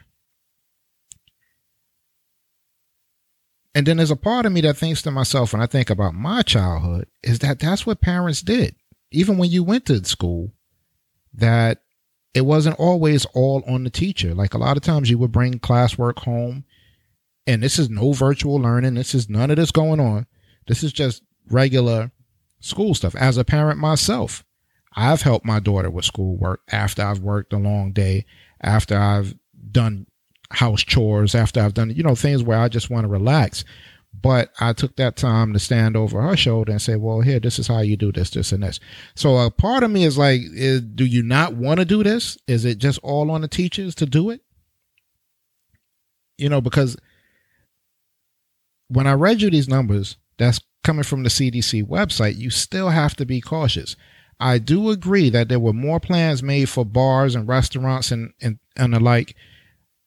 And 3.75 3.85
then 3.85 3.97
there's 3.97 4.09
a 4.09 4.15
part 4.15 4.45
of 4.45 4.51
me 4.51 4.61
that 4.61 4.77
thinks 4.77 5.01
to 5.03 5.11
myself 5.11 5.53
when 5.53 5.61
I 5.61 5.67
think 5.67 5.89
about 5.89 6.15
my 6.15 6.41
childhood 6.41 7.07
is 7.21 7.39
that 7.39 7.59
that's 7.59 7.85
what 7.85 8.01
parents 8.01 8.41
did. 8.41 8.75
Even 9.11 9.37
when 9.37 9.49
you 9.49 9.63
went 9.63 9.85
to 9.85 10.03
school, 10.05 10.53
that 11.33 11.83
it 12.33 12.41
wasn't 12.41 12.79
always 12.79 13.25
all 13.25 13.63
on 13.67 13.83
the 13.83 13.89
teacher. 13.89 14.33
Like 14.33 14.53
a 14.53 14.57
lot 14.57 14.77
of 14.77 14.83
times 14.83 15.09
you 15.09 15.17
would 15.17 15.31
bring 15.31 15.59
classwork 15.59 16.19
home 16.19 16.63
and 17.45 17.61
this 17.61 17.77
is 17.77 17.89
no 17.89 18.13
virtual 18.13 18.55
learning. 18.55 18.93
This 18.93 19.13
is 19.13 19.29
none 19.29 19.51
of 19.51 19.57
this 19.57 19.71
going 19.71 19.99
on. 19.99 20.25
This 20.67 20.83
is 20.83 20.93
just 20.93 21.21
regular 21.49 22.11
school 22.59 22.93
stuff. 22.93 23.15
As 23.15 23.37
a 23.37 23.43
parent 23.43 23.79
myself, 23.79 24.43
I've 24.95 25.21
helped 25.21 25.45
my 25.45 25.59
daughter 25.59 25.89
with 25.89 26.05
schoolwork 26.05 26.61
after 26.71 27.03
I've 27.03 27.19
worked 27.19 27.53
a 27.53 27.57
long 27.57 27.91
day, 27.91 28.25
after 28.61 28.97
I've 28.97 29.35
done 29.71 30.07
house 30.51 30.81
chores, 30.81 31.35
after 31.35 31.61
I've 31.61 31.73
done, 31.73 31.91
you 31.91 32.03
know, 32.03 32.15
things 32.15 32.43
where 32.43 32.59
I 32.59 32.69
just 32.69 32.89
want 32.89 33.03
to 33.03 33.09
relax. 33.09 33.63
But 34.21 34.51
I 34.59 34.73
took 34.73 34.95
that 34.95 35.15
time 35.15 35.53
to 35.53 35.59
stand 35.59 35.95
over 35.95 36.21
her 36.21 36.35
shoulder 36.35 36.71
and 36.71 36.81
say, 36.81 36.95
well, 36.95 37.21
here, 37.21 37.39
this 37.39 37.59
is 37.59 37.67
how 37.67 37.81
you 37.81 37.95
do 37.95 38.11
this, 38.11 38.31
this, 38.31 38.51
and 38.51 38.63
this. 38.63 38.79
So 39.15 39.37
a 39.37 39.51
part 39.51 39.83
of 39.83 39.91
me 39.91 40.03
is 40.03 40.17
like, 40.17 40.41
is, 40.41 40.81
do 40.81 41.05
you 41.05 41.21
not 41.21 41.53
want 41.53 41.79
to 41.79 41.85
do 41.85 42.03
this? 42.03 42.37
Is 42.47 42.65
it 42.65 42.79
just 42.79 42.99
all 43.03 43.29
on 43.29 43.41
the 43.41 43.47
teachers 43.47 43.93
to 43.95 44.07
do 44.07 44.31
it? 44.31 44.41
You 46.39 46.49
know, 46.49 46.59
because 46.59 46.97
when 48.87 49.05
I 49.05 49.13
read 49.13 49.41
you 49.41 49.51
these 49.51 49.69
numbers, 49.69 50.17
that's 50.37 50.59
coming 50.83 51.03
from 51.03 51.21
the 51.23 51.29
CDC 51.29 51.87
website, 51.87 52.37
you 52.37 52.49
still 52.49 52.89
have 52.89 53.15
to 53.17 53.25
be 53.25 53.41
cautious. 53.41 53.95
I 54.39 54.57
do 54.57 54.89
agree 54.89 55.29
that 55.29 55.49
there 55.49 55.59
were 55.59 55.73
more 55.73 55.99
plans 55.99 56.41
made 56.41 56.69
for 56.69 56.85
bars 56.85 57.35
and 57.35 57.47
restaurants 57.47 58.11
and, 58.11 58.31
and, 58.41 58.59
and 58.77 58.93
the 58.93 58.99
like 58.99 59.35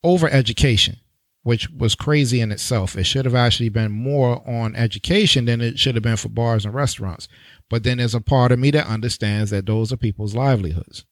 over 0.03 0.29
education 0.29 0.97
which 1.43 1.69
was 1.71 1.95
crazy 1.95 2.41
in 2.41 2.53
itself. 2.53 2.97
It 2.97 3.05
should 3.05 3.25
have 3.25 3.35
actually 3.35 3.69
been 3.69 3.91
more 3.91 4.49
on 4.49 4.77
education 4.77 5.47
than 5.47 5.61
it 5.61 5.79
should 5.79 5.97
have 5.97 6.05
been 6.05 6.17
for 6.17 6.29
bars 6.29 6.65
and 6.65 6.75
restaurants. 6.75 7.29
But 7.69 7.83
then 7.83 7.99
there's 7.99 8.15
a 8.15 8.21
part 8.21 8.53
of 8.53 8.59
me 8.59 8.71
that 8.73 8.87
understands 8.87 9.51
that 9.51 9.67
those 9.67 9.93
are 9.93 9.97
people's 9.97 10.35
livelihoods. 10.35 11.05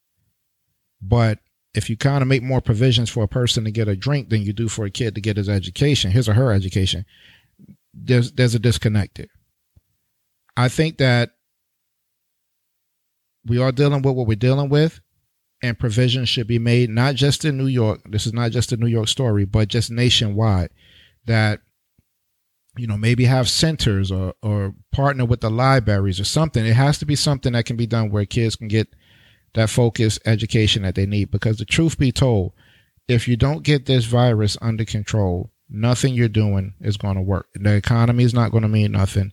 But 1.03 1.41
if 1.75 1.91
you 1.91 1.97
kind 1.97 2.23
of 2.23 2.29
make 2.29 2.43
more 2.43 2.61
provisions 2.61 3.11
for 3.11 3.25
a 3.25 3.29
person 3.29 3.65
to 3.65 3.71
get 3.71 3.89
a 3.89 3.97
drink 3.97 4.29
than 4.29 4.43
you 4.43 4.53
do 4.53 4.69
for 4.69 4.85
a 4.85 4.91
kid 4.91 5.15
to 5.15 5.21
get 5.21 5.37
his 5.37 5.49
education, 5.49 6.13
his 6.13 6.29
or 6.29 6.35
her 6.35 6.53
education, 6.53 7.05
there's 7.93 8.33
there's 8.33 8.55
a 8.55 8.61
disconnect 8.61 9.17
there. 9.17 9.27
I 10.57 10.69
think 10.69 10.99
that 10.99 11.31
we 13.47 13.59
are 13.59 13.73
dealing 13.73 14.03
with 14.03 14.15
what 14.15 14.27
we're 14.27 14.37
dealing 14.37 14.69
with 14.69 15.01
and 15.63 15.79
provisions 15.79 16.29
should 16.29 16.47
be 16.47 16.59
made, 16.59 16.91
not 16.91 17.15
just 17.15 17.45
in 17.45 17.57
New 17.57 17.67
York. 17.67 18.01
This 18.09 18.27
is 18.27 18.33
not 18.33 18.51
just 18.51 18.73
a 18.73 18.77
New 18.77 18.87
York 18.87 19.09
story, 19.09 19.45
but 19.45 19.69
just 19.69 19.91
nationwide. 19.91 20.71
That 21.27 21.61
you 22.79 22.87
know 22.87 22.97
maybe 22.97 23.25
have 23.25 23.49
centers 23.49 24.11
or 24.11 24.35
or 24.43 24.75
partner 24.93 25.25
with 25.25 25.41
the 25.41 25.51
libraries 25.51 26.21
or 26.21 26.25
something. 26.25 26.65
It 26.65 26.75
has 26.75 26.99
to 26.99 27.07
be 27.07 27.17
something 27.17 27.53
that 27.53 27.67
can 27.67 27.77
be 27.77 27.87
done 27.87 28.11
where 28.11 28.25
kids 28.25 28.57
can 28.57 28.69
get 28.69 28.89
that 29.55 29.69
focused 29.69 30.21
education 30.25 30.83
that 30.83 30.95
they 30.95 31.07
need. 31.07 31.31
Because 31.31 31.59
the 31.59 31.65
truth 31.65 31.99
be 31.99 32.13
told, 32.13 32.53
if 33.09 33.29
you 33.29 33.37
don't 33.37 33.65
get 33.65 33.87
this 33.87 34.05
virus 34.05 34.57
under 34.63 34.85
control, 34.85 35.53
nothing 35.69 36.15
you're 36.15 36.29
doing 36.29 36.75
is 36.81 36.97
going 36.97 37.17
to 37.17 37.23
work. 37.23 37.49
The 37.55 37.75
economy 37.75 38.25
is 38.25 38.35
not 38.35 38.51
going 38.51 38.63
to 38.63 38.69
mean 38.69 38.93
nothing, 38.93 39.33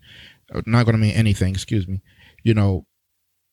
not 0.65 0.85
going 0.85 0.95
to 0.95 1.01
mean 1.01 1.15
anything. 1.15 1.53
Excuse 1.53 1.87
me. 1.87 2.01
You 2.43 2.53
know, 2.53 2.86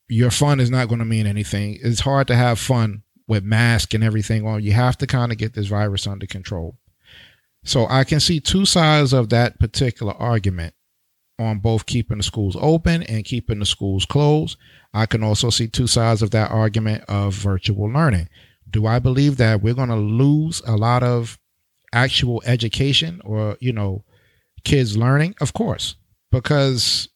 your 0.09 0.31
fun 0.31 0.61
is 0.61 0.71
not 0.71 0.89
going 0.89 0.99
to 0.99 1.05
mean 1.05 1.27
anything. 1.27 1.79
It's 1.83 2.01
hard 2.01 2.27
to 2.29 2.37
have 2.37 2.59
fun 2.59 3.03
with 3.27 3.45
mask 3.45 3.95
and 3.95 4.05
everything 4.05 4.47
on. 4.47 4.63
You 4.63 4.73
have 4.73 4.99
to 4.99 5.07
kind 5.07 5.33
of 5.33 5.39
get 5.39 5.55
this 5.55 5.67
virus 5.67 6.07
under 6.07 6.27
control. 6.27 6.77
So 7.65 7.87
I 7.89 8.05
can 8.05 8.21
see 8.21 8.41
two 8.41 8.67
sides 8.67 9.13
of 9.13 9.31
that 9.31 9.59
particular 9.59 10.13
argument 10.15 10.75
on 11.39 11.59
both 11.59 11.87
keeping 11.87 12.19
the 12.19 12.23
schools 12.23 12.57
open 12.61 13.03
and 13.05 13.25
keeping 13.25 13.59
the 13.59 13.67
schools 13.67 14.05
closed. 14.05 14.59
I 14.93 15.07
can 15.07 15.23
also 15.23 15.51
see 15.51 15.67
two 15.67 15.87
sides 15.87 16.23
of 16.23 16.31
that 16.33 16.51
argument 16.51 17.05
of 17.09 17.35
virtual 17.35 17.91
learning. 17.91 18.29
Do 18.71 18.87
I 18.87 18.99
believe 18.99 19.39
that 19.39 19.63
we're 19.63 19.75
going 19.75 19.89
to 19.89 19.97
lose 19.97 20.63
a 20.67 20.77
lot 20.77 21.03
of 21.03 21.39
actual 21.93 22.43
education 22.45 23.21
or, 23.25 23.57
you 23.61 23.73
know, 23.73 24.05
kids 24.65 24.97
learning? 24.97 25.35
Of 25.41 25.55
course, 25.55 25.97
because 26.31 27.09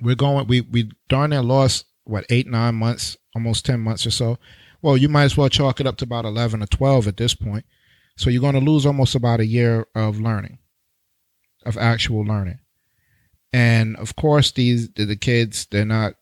we're 0.00 0.14
going 0.14 0.46
we 0.46 0.60
we 0.62 0.90
darn 1.08 1.30
near 1.30 1.42
lost 1.42 1.86
what 2.04 2.24
eight 2.30 2.46
nine 2.46 2.74
months 2.74 3.16
almost 3.34 3.64
10 3.66 3.80
months 3.80 4.06
or 4.06 4.10
so. 4.10 4.38
Well 4.82 4.96
you 4.96 5.08
might 5.08 5.24
as 5.24 5.36
well 5.36 5.48
chalk 5.48 5.80
it 5.80 5.86
up 5.86 5.96
to 5.98 6.04
about 6.04 6.24
11 6.24 6.62
or 6.62 6.66
12 6.66 7.08
at 7.08 7.16
this 7.16 7.34
point. 7.34 7.64
So 8.16 8.30
you're 8.30 8.40
going 8.40 8.54
to 8.54 8.60
lose 8.60 8.84
almost 8.84 9.14
about 9.14 9.40
a 9.40 9.46
year 9.46 9.86
of 9.94 10.20
learning 10.20 10.58
of 11.64 11.76
actual 11.76 12.24
learning. 12.24 12.60
And 13.52 13.96
of 13.96 14.16
course 14.16 14.50
these 14.52 14.90
the 14.90 15.16
kids 15.16 15.66
they're 15.70 15.84
not 15.84 16.14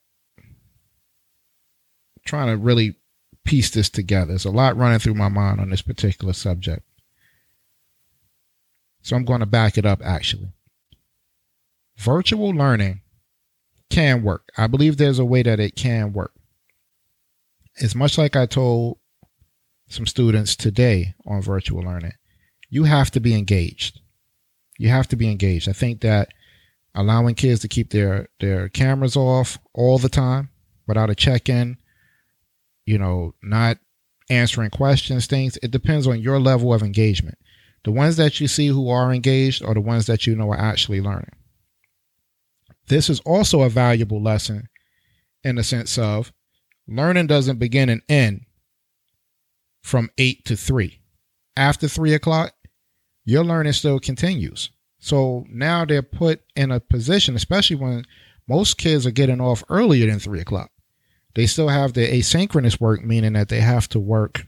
trying 2.25 2.49
to 2.49 2.57
really 2.57 2.97
piece 3.45 3.71
this 3.71 3.89
together. 3.89 4.29
There's 4.29 4.45
a 4.45 4.51
lot 4.51 4.77
running 4.77 4.99
through 4.99 5.15
my 5.15 5.29
mind 5.29 5.61
on 5.61 5.71
this 5.71 5.83
particular 5.83 6.33
subject. 6.33 6.83
So 9.03 9.15
i'm 9.15 9.25
going 9.25 9.41
to 9.41 9.47
back 9.47 9.79
it 9.79 9.87
up 9.87 10.01
actually. 10.05 10.49
Virtual 11.97 12.51
learning 12.51 13.03
can 13.91 14.23
work. 14.23 14.49
I 14.57 14.67
believe 14.67 14.97
there's 14.97 15.19
a 15.19 15.25
way 15.25 15.43
that 15.43 15.61
it 15.61 15.77
can 15.77 16.13
work. 16.13 16.33
It's 17.77 17.95
much 17.95 18.19
like 18.19 18.37
I 18.37 18.47
told 18.47 18.99
some 19.89 20.07
students 20.07 20.57
today 20.57 21.15
on 21.27 21.43
virtual 21.43 21.83
learning. 21.83 22.15
You 22.69 22.85
have 22.85 23.11
to 23.13 23.21
be 23.21 23.35
engaged. 23.35 24.01
You 24.79 24.89
have 24.89 25.09
to 25.09 25.17
be 25.17 25.31
engaged. 25.31 25.69
I 25.69 25.73
think 25.73 26.01
that 26.01 26.29
allowing 26.95 27.35
kids 27.35 27.61
to 27.61 27.69
keep 27.69 27.91
their 27.91 28.29
their 28.41 28.69
cameras 28.69 29.17
off 29.17 29.59
all 29.75 29.99
the 29.99 30.09
time 30.09 30.51
without 30.87 31.11
a 31.11 31.15
check-in, 31.15 31.77
you 32.85 32.99
know, 32.99 33.35
not 33.43 33.79
answering 34.31 34.71
questions, 34.71 35.27
things, 35.27 35.59
it 35.63 35.71
depends 35.71 36.07
on 36.07 36.21
your 36.21 36.41
level 36.41 36.73
of 36.73 36.83
engagement. 36.83 37.39
The 37.85 37.93
ones 37.93 38.17
that 38.17 38.41
you 38.41 38.49
see 38.49 38.67
who 38.67 38.89
are 38.91 39.13
engaged 39.13 39.65
are 39.65 39.75
the 39.75 39.81
ones 39.81 40.07
that 40.07 40.27
you 40.27 40.35
know 40.35 40.51
are 40.51 40.59
actually 40.59 41.01
learning. 41.01 41.36
This 42.89 43.11
is 43.11 43.21
also 43.21 43.63
a 43.63 43.69
valuable 43.69 44.23
lesson 44.23 44.69
in 45.43 45.57
the 45.57 45.65
sense 45.65 45.99
of 45.99 46.33
learning 46.87 47.27
doesn't 47.27 47.59
begin 47.59 47.89
and 47.89 48.03
end 48.09 48.43
from 49.83 50.11
eight 50.19 50.45
to 50.45 50.57
three. 50.57 51.01
After 51.57 51.89
three 51.89 52.15
o'clock, 52.15 52.53
your 53.25 53.45
learning 53.45 53.73
still 53.73 53.99
continues. 53.99 54.71
So 54.99 55.45
now 55.49 55.85
they're 55.85 56.03
put 56.03 56.43
in 56.55 56.71
a 56.71 56.81
position, 56.81 57.35
especially 57.35 57.77
when 57.77 58.05
most 58.49 58.79
kids 58.79 59.07
are 59.07 59.13
getting 59.13 59.41
off 59.41 59.65
earlier 59.69 60.07
than 60.07 60.19
three 60.19 60.41
o'clock. 60.41 60.71
They 61.35 61.47
still 61.47 61.69
have 61.69 61.93
the 61.93 62.07
asynchronous 62.07 62.81
work, 62.81 63.05
meaning 63.05 63.35
that 63.35 63.49
they 63.49 63.61
have 63.61 63.89
to 63.91 64.01
work, 64.01 64.47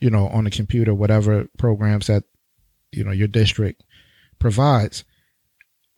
you 0.00 0.10
know, 0.10 0.28
on 0.28 0.44
the 0.44 0.50
computer, 0.50 0.94
whatever 0.94 1.48
programs 1.58 2.06
that, 2.06 2.24
you 2.92 3.04
know, 3.04 3.10
your 3.10 3.28
district 3.28 3.82
provides 4.38 5.04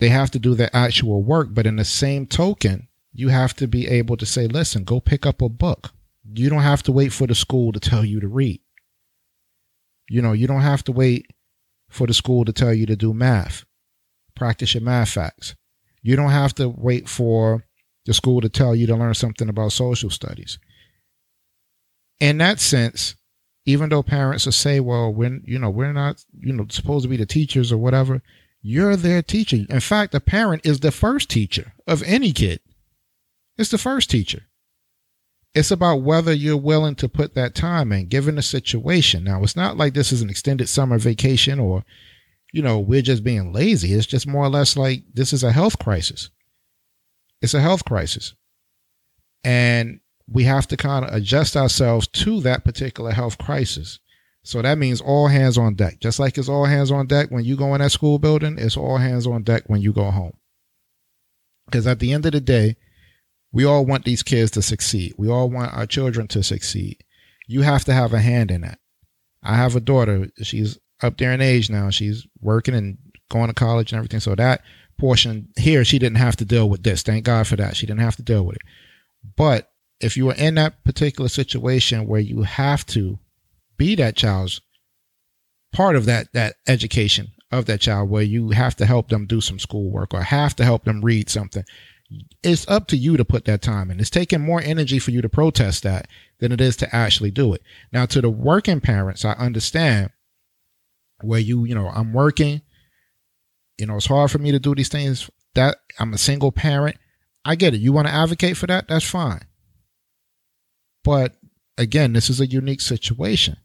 they 0.01 0.09
have 0.09 0.31
to 0.33 0.39
do 0.39 0.55
their 0.55 0.75
actual 0.75 1.23
work. 1.23 1.49
But 1.53 1.67
in 1.67 1.77
the 1.77 1.85
same 1.85 2.27
token, 2.27 2.89
you 3.13 3.29
have 3.29 3.55
to 3.57 3.69
be 3.69 3.87
able 3.87 4.17
to 4.17 4.27
say, 4.27 4.47
listen, 4.47 4.83
go 4.83 4.99
pick 4.99 5.25
up 5.25 5.41
a 5.41 5.49
book. 5.49 5.93
You 6.33 6.49
don't 6.51 6.63
have 6.63 6.83
to 6.85 6.93
wait 6.93 7.13
for 7.13 7.27
the 7.27 7.35
school 7.35 7.73
to 7.73 7.81
tell 7.81 8.05
you 8.05 8.21
to 8.21 8.29
read. 8.29 8.61
You 10.09 10.23
know, 10.23 10.33
you 10.33 10.47
don't 10.47 10.63
have 10.63 10.83
to 10.85 10.93
wait 10.93 11.27
for 11.89 12.07
the 12.07 12.15
school 12.15 12.45
to 12.45 12.53
tell 12.53 12.73
you 12.73 12.87
to 12.87 12.97
do 12.97 13.13
math. 13.13 13.65
Practice 14.35 14.75
your 14.75 14.83
math 14.83 15.11
facts. 15.11 15.55
You 16.03 16.17
don't 16.17 16.31
have 16.31 16.55
to 16.55 16.69
wait 16.69 17.09
for 17.09 17.67
the 18.07 18.15
school 18.15 18.41
to 18.41 18.49
tell 18.49 18.75
you 18.75 18.87
to 18.87 18.97
learn 18.97 19.15
something 19.15 19.49
about 19.49 19.73
social 19.73 20.09
studies. 20.09 20.59
In 22.21 22.39
that 22.39 22.59
sense, 22.59 23.17
even 23.67 23.91
though 23.91 24.03
parents 24.03 24.47
will 24.47 24.53
say, 24.53 24.81
well, 24.81 25.13
when 25.13 25.43
you 25.47 25.59
know, 25.59 25.71
we're 25.71 25.93
not, 25.93 26.25
you 26.39 26.53
know, 26.53 26.67
supposed 26.71 27.03
to 27.03 27.09
be 27.09 27.17
the 27.17 27.27
teachers 27.27 27.71
or 27.71 27.79
whatever, 27.79 28.23
you're 28.63 28.97
their 28.97 29.23
teacher. 29.23 29.59
In 29.69 29.81
fact, 29.81 30.15
a 30.15 30.21
parent 30.21 30.67
is 30.67 30.81
the 30.81 30.91
first 30.91 31.31
teacher 31.31 31.73
of 31.87 32.03
any 32.03 32.33
kid. 32.33 32.61
It's 33.57 33.71
the 33.71 33.79
first 33.79 34.11
teacher. 34.11 34.43
It's 35.55 35.71
about 35.71 36.03
whether 36.03 36.33
you're 36.33 36.57
willing 36.57 36.95
to 36.97 37.09
put 37.09 37.35
that 37.35 37.55
time 37.55 37.91
in, 37.93 38.07
given 38.07 38.37
the 38.37 38.43
situation. 38.43 39.25
Now, 39.25 39.43
it's 39.43 39.57
not 39.57 39.77
like 39.77 39.95
this 39.95 40.13
is 40.13 40.23
an 40.23 40.31
extended 40.31 40.69
summer 40.69 40.99
vacation 40.99 41.59
or, 41.59 41.85
you 42.53 42.63
know, 42.63 42.79
we're 42.79 43.03
just 43.03 43.25
being 43.25 43.53
lazy. 43.53 43.93
It's 43.93 44.07
just 44.07 44.27
more 44.27 44.45
or 44.45 44.49
less 44.49 44.77
like 44.77 45.03
this 45.13 45.33
is 45.33 45.43
a 45.43 45.53
health 45.53 45.79
crisis. 45.79 46.31
It's 47.43 47.55
a 47.55 47.61
health 47.61 47.85
crisis. 47.85 48.35
And 49.43 50.01
we 50.29 50.45
have 50.45 50.69
to 50.69 50.77
kind 50.77 51.05
of 51.05 51.13
adjust 51.13 51.57
ourselves 51.57 52.07
to 52.09 52.41
that 52.43 52.65
particular 52.65 53.11
health 53.11 53.39
crisis. 53.39 53.99
So 54.43 54.63
that 54.63 54.79
means 54.79 55.01
all 55.01 55.29
hands 55.29 55.59
on 55.59 55.75
deck. 55.75 56.01
Just 56.01 56.19
like 56.19 56.39
it's 56.39 56.49
all 56.49 56.65
hands 56.65 56.91
on 56.91 57.07
deck 57.07 57.31
when 57.31 57.45
you 57.45 57.57
go 57.57 57.75
in 57.75 57.81
that 57.81 57.93
school 57.93 58.19
building, 58.19 58.57
it's 58.59 58.77
all 58.77 58.97
hands 58.97 59.27
on 59.27 59.43
deck 59.43 59.65
when 59.67 59.83
you 59.83 59.93
go 59.93 60.11
home. 60.11 60.33
Because 61.67 61.87
at 61.87 61.99
the 61.99 62.13
end 62.13 62.27
of 62.27 62.33
the 62.33 62.41
day, 62.41 62.77
we 63.53 63.65
all 63.65 63.85
want 63.85 64.05
these 64.05 64.23
kids 64.23 64.51
to 64.53 64.63
succeed. 64.63 65.15
We 65.19 65.29
all 65.29 65.51
want 65.51 65.75
our 65.75 65.87
children 65.87 66.27
to 66.29 66.43
succeed. 66.43 67.05
You 67.47 67.63
have 67.63 67.85
to 67.85 67.93
have 67.93 68.13
a 68.13 68.21
hand 68.21 68.51
in 68.51 68.63
that. 68.63 68.79
I 69.43 69.57
have 69.57 69.77
a 69.77 69.81
daughter. 69.81 70.29
She's 70.43 70.79
up 71.03 71.19
there 71.19 71.33
in 71.33 71.41
age 71.41 71.71
now. 71.71 71.91
She's 71.91 72.27
working 72.41 72.75
and 72.75 72.99
going 73.29 73.49
to 73.49 73.55
college 73.55 73.93
and 73.93 73.99
everything. 73.99 74.21
So 74.21 74.35
that 74.35 74.63
portion 74.99 75.49
here, 75.59 75.85
she 75.85 75.99
didn't 75.99 76.19
have 76.19 76.37
to 76.37 76.45
deal 76.45 76.69
with 76.69 76.83
this. 76.83 77.03
Thank 77.03 77.25
God 77.25 77.47
for 77.47 77.57
that. 77.57 77.77
She 77.77 77.87
didn't 77.87 78.01
have 78.01 78.17
to 78.17 78.23
deal 78.23 78.45
with 78.45 78.57
it. 78.57 78.63
But 79.37 79.71
if 80.01 80.17
you 80.17 80.31
are 80.31 80.35
in 80.35 80.55
that 80.57 80.83
particular 80.85 81.29
situation 81.29 82.07
where 82.07 82.21
you 82.21 82.43
have 82.43 82.87
to 82.87 83.19
be 83.81 83.95
that 83.95 84.15
child's 84.15 84.61
part 85.73 85.97
of 85.97 86.05
that 86.05 86.29
that 86.35 86.57
education 86.69 87.29
of 87.51 87.65
that 87.65 87.81
child 87.81 88.11
where 88.11 88.23
you 88.23 88.51
have 88.51 88.77
to 88.77 88.85
help 88.85 89.09
them 89.09 89.27
do 89.27 89.41
some 89.41 89.59
schoolwork 89.59 90.13
or 90.13 90.23
have 90.23 90.55
to 90.55 90.65
help 90.65 90.85
them 90.85 91.01
read 91.01 91.31
something. 91.31 91.65
It's 92.43 92.69
up 92.69 92.89
to 92.89 92.97
you 92.97 93.17
to 93.17 93.25
put 93.25 93.47
that 93.47 93.63
time 93.63 93.91
in. 93.91 93.99
It's 93.99 94.11
taking 94.11 94.43
more 94.43 94.61
energy 94.61 94.99
for 94.99 95.13
you 95.13 95.23
to 95.23 95.31
protest 95.31 95.83
that 95.85 96.09
than 96.41 96.53
it 96.53 96.61
is 96.61 96.77
to 96.77 96.95
actually 96.95 97.31
do 97.31 97.55
it. 97.55 97.63
Now 97.91 98.05
to 98.07 98.21
the 98.21 98.29
working 98.29 98.83
parents 98.83 99.25
i 99.25 99.33
understand 99.33 100.11
where 101.23 101.41
you 101.41 101.65
you 101.65 101.75
know 101.75 101.89
i'm 101.89 102.13
working 102.13 102.63
you 103.79 103.87
know 103.87 103.97
it's 103.97 104.07
hard 104.07 104.31
for 104.31 104.39
me 104.39 104.53
to 104.53 104.59
do 104.59 104.75
these 104.75 104.91
things. 104.91 105.31
That 105.55 105.79
i'm 105.99 106.13
a 106.13 106.19
single 106.19 106.53
parent. 106.53 106.97
I 107.47 107.55
get 107.55 107.73
it. 107.73 107.81
You 107.81 107.95
want 107.95 108.09
to 108.09 108.13
advocate 108.13 108.59
for 108.59 108.67
that? 108.67 108.89
That's 108.89 109.09
fine. 109.09 109.47
But 111.03 111.35
again 111.79 112.13
this 112.13 112.29
is 112.29 112.43
a 112.43 112.47
unique 112.47 112.83
situation 112.83 113.57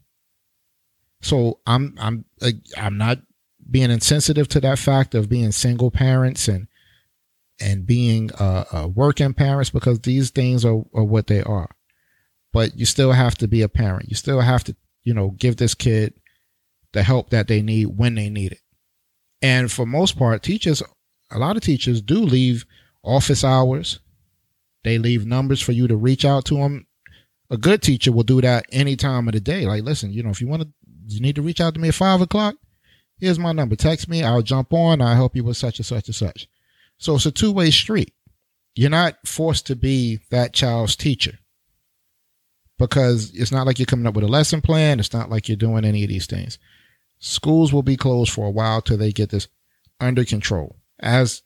so 1.22 1.60
I'm 1.66 1.94
I'm 1.98 2.24
I'm 2.76 2.98
not 2.98 3.18
being 3.68 3.90
insensitive 3.90 4.48
to 4.48 4.60
that 4.60 4.78
fact 4.78 5.14
of 5.14 5.28
being 5.28 5.52
single 5.52 5.90
parents 5.90 6.48
and 6.48 6.68
and 7.60 7.86
being 7.86 8.30
uh, 8.34 8.64
uh, 8.70 8.88
working 8.88 9.32
parents 9.32 9.70
because 9.70 10.00
these 10.00 10.30
things 10.30 10.64
are, 10.64 10.82
are 10.94 11.04
what 11.04 11.26
they 11.26 11.42
are. 11.42 11.70
But 12.52 12.76
you 12.76 12.84
still 12.84 13.12
have 13.12 13.34
to 13.38 13.48
be 13.48 13.62
a 13.62 13.68
parent. 13.68 14.08
You 14.08 14.14
still 14.14 14.40
have 14.40 14.64
to 14.64 14.76
you 15.02 15.14
know 15.14 15.30
give 15.30 15.56
this 15.56 15.74
kid 15.74 16.14
the 16.92 17.02
help 17.02 17.30
that 17.30 17.48
they 17.48 17.62
need 17.62 17.86
when 17.86 18.14
they 18.14 18.30
need 18.30 18.52
it. 18.52 18.60
And 19.42 19.70
for 19.70 19.86
most 19.86 20.18
part, 20.18 20.42
teachers, 20.42 20.82
a 21.30 21.38
lot 21.38 21.56
of 21.56 21.62
teachers 21.62 22.00
do 22.00 22.20
leave 22.20 22.64
office 23.02 23.44
hours. 23.44 24.00
They 24.84 24.98
leave 24.98 25.26
numbers 25.26 25.60
for 25.60 25.72
you 25.72 25.88
to 25.88 25.96
reach 25.96 26.24
out 26.24 26.44
to 26.46 26.54
them. 26.54 26.86
A 27.50 27.56
good 27.56 27.82
teacher 27.82 28.12
will 28.12 28.22
do 28.22 28.40
that 28.40 28.66
any 28.72 28.96
time 28.96 29.28
of 29.28 29.34
the 29.34 29.40
day. 29.40 29.66
Like, 29.66 29.84
listen, 29.84 30.12
you 30.12 30.22
know, 30.22 30.30
if 30.30 30.40
you 30.40 30.48
want 30.48 30.62
to 30.62 30.68
you 31.06 31.20
need 31.20 31.36
to 31.36 31.42
reach 31.42 31.60
out 31.60 31.74
to 31.74 31.80
me 31.80 31.88
at 31.88 31.94
five 31.94 32.20
o'clock, 32.20 32.56
here's 33.18 33.38
my 33.38 33.52
number. 33.52 33.76
Text 33.76 34.08
me. 34.08 34.22
I'll 34.22 34.42
jump 34.42 34.72
on. 34.72 35.00
I'll 35.00 35.14
help 35.14 35.36
you 35.36 35.44
with 35.44 35.56
such 35.56 35.78
and 35.78 35.86
such 35.86 36.06
and 36.06 36.14
such. 36.14 36.48
So 36.98 37.16
it's 37.16 37.26
a 37.26 37.30
two 37.30 37.52
way 37.52 37.70
street. 37.70 38.12
You're 38.74 38.90
not 38.90 39.16
forced 39.26 39.66
to 39.68 39.76
be 39.76 40.20
that 40.30 40.52
child's 40.52 40.96
teacher 40.96 41.38
because 42.78 43.34
it's 43.34 43.52
not 43.52 43.66
like 43.66 43.78
you're 43.78 43.86
coming 43.86 44.06
up 44.06 44.14
with 44.14 44.24
a 44.24 44.28
lesson 44.28 44.60
plan. 44.60 45.00
It's 45.00 45.14
not 45.14 45.30
like 45.30 45.48
you're 45.48 45.56
doing 45.56 45.84
any 45.84 46.02
of 46.02 46.10
these 46.10 46.26
things. 46.26 46.58
Schools 47.18 47.72
will 47.72 47.82
be 47.82 47.96
closed 47.96 48.32
for 48.32 48.46
a 48.46 48.50
while 48.50 48.82
till 48.82 48.98
they 48.98 49.12
get 49.12 49.30
this 49.30 49.48
under 49.98 50.24
control. 50.24 50.76
As 51.00 51.42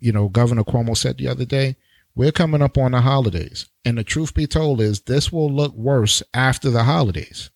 you 0.00 0.12
know, 0.12 0.28
Governor 0.28 0.64
Cuomo 0.64 0.96
said 0.96 1.18
the 1.18 1.28
other 1.28 1.44
day, 1.44 1.76
we're 2.14 2.32
coming 2.32 2.62
up 2.62 2.78
on 2.78 2.92
the 2.92 3.00
holidays. 3.00 3.66
And 3.84 3.98
the 3.98 4.04
truth 4.04 4.34
be 4.34 4.46
told 4.46 4.80
is 4.80 5.02
this 5.02 5.32
will 5.32 5.52
look 5.52 5.74
worse 5.74 6.22
after 6.34 6.70
the 6.70 6.84
holidays. 6.84 7.50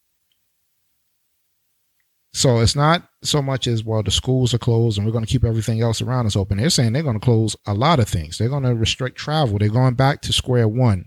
So 2.33 2.61
it's 2.61 2.77
not 2.77 3.09
so 3.23 3.43
much 3.43 3.67
as 3.67 3.85
well 3.85 4.03
the 4.03 4.11
schools 4.11 4.55
are 4.55 4.59
closed 4.59 4.99
and 4.99 5.07
we're 5.07 5.13
going 5.13 5.25
to 5.25 5.31
keep 5.31 5.45
everything 5.45 5.81
else 5.81 6.01
around 6.01 6.27
us 6.27 6.37
open. 6.37 6.59
They're 6.59 6.71
saying 6.71 6.93
they're 6.93 7.03
going 7.03 7.19
to 7.19 7.25
close 7.25 7.57
a 7.67 7.75
lot 7.75 7.99
of 7.99 8.09
things. 8.09 8.39
They're 8.39 8.49
going 8.49 8.63
to 8.63 8.75
restrict 8.75 9.19
travel. 9.19 9.59
They're 9.59 9.69
going 9.69 9.95
back 9.95 10.23
to 10.23 10.33
square 10.33 10.69
one. 10.69 11.07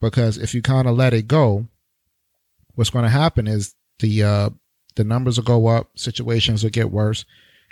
Because 0.00 0.38
if 0.38 0.54
you 0.54 0.62
kind 0.62 0.88
of 0.88 0.96
let 0.96 1.12
it 1.12 1.26
go, 1.26 1.68
what's 2.74 2.90
going 2.90 3.04
to 3.04 3.10
happen 3.10 3.46
is 3.46 3.74
the 3.98 4.22
uh, 4.22 4.50
the 4.96 5.04
numbers 5.04 5.36
will 5.36 5.44
go 5.44 5.66
up, 5.66 5.90
situations 5.96 6.62
will 6.62 6.70
get 6.70 6.90
worse. 6.90 7.24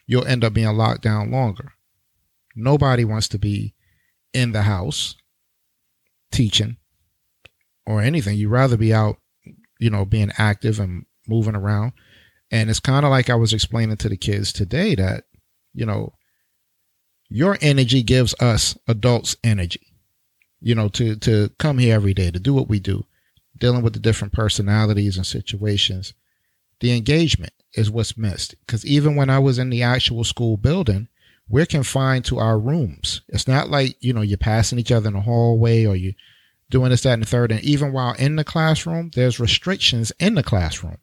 You'll 0.06 0.26
end 0.26 0.44
up 0.44 0.52
being 0.52 0.76
locked 0.76 1.02
down 1.02 1.30
longer. 1.30 1.72
Nobody 2.54 3.04
wants 3.04 3.28
to 3.28 3.38
be 3.38 3.74
in 4.32 4.52
the 4.52 4.62
house 4.62 5.16
teaching 6.32 6.76
or 7.86 8.00
anything. 8.02 8.36
You'd 8.36 8.50
rather 8.50 8.76
be 8.76 8.92
out, 8.92 9.16
you 9.78 9.90
know, 9.90 10.04
being 10.04 10.32
active 10.36 10.80
and 10.80 11.06
moving 11.28 11.56
around. 11.56 11.92
And 12.50 12.70
it's 12.70 12.80
kind 12.80 13.04
of 13.04 13.10
like 13.10 13.28
I 13.28 13.34
was 13.34 13.52
explaining 13.52 13.96
to 13.98 14.08
the 14.08 14.16
kids 14.16 14.52
today 14.52 14.94
that, 14.94 15.24
you 15.74 15.84
know, 15.84 16.14
your 17.28 17.58
energy 17.60 18.02
gives 18.02 18.34
us 18.40 18.78
adults 18.86 19.36
energy, 19.42 19.94
you 20.60 20.74
know, 20.74 20.88
to, 20.90 21.16
to 21.16 21.50
come 21.58 21.78
here 21.78 21.94
every 21.94 22.14
day, 22.14 22.30
to 22.30 22.38
do 22.38 22.54
what 22.54 22.68
we 22.68 22.78
do, 22.78 23.04
dealing 23.58 23.82
with 23.82 23.94
the 23.94 23.98
different 23.98 24.32
personalities 24.32 25.16
and 25.16 25.26
situations. 25.26 26.14
The 26.80 26.96
engagement 26.96 27.52
is 27.74 27.90
what's 27.90 28.16
missed. 28.16 28.54
Because 28.64 28.86
even 28.86 29.16
when 29.16 29.30
I 29.30 29.38
was 29.38 29.58
in 29.58 29.70
the 29.70 29.82
actual 29.82 30.24
school 30.24 30.56
building, 30.56 31.08
we're 31.48 31.66
confined 31.66 32.24
to 32.26 32.38
our 32.38 32.58
rooms. 32.58 33.22
It's 33.28 33.48
not 33.48 33.70
like, 33.70 33.96
you 34.00 34.12
know, 34.12 34.22
you're 34.22 34.38
passing 34.38 34.78
each 34.78 34.92
other 34.92 35.08
in 35.08 35.14
the 35.14 35.20
hallway 35.20 35.84
or 35.84 35.96
you're 35.96 36.14
doing 36.70 36.90
this, 36.90 37.02
that, 37.02 37.14
and 37.14 37.22
the 37.22 37.26
third. 37.26 37.52
And 37.52 37.60
even 37.62 37.92
while 37.92 38.14
in 38.14 38.36
the 38.36 38.44
classroom, 38.44 39.10
there's 39.14 39.40
restrictions 39.40 40.12
in 40.18 40.34
the 40.34 40.42
classroom. 40.42 40.98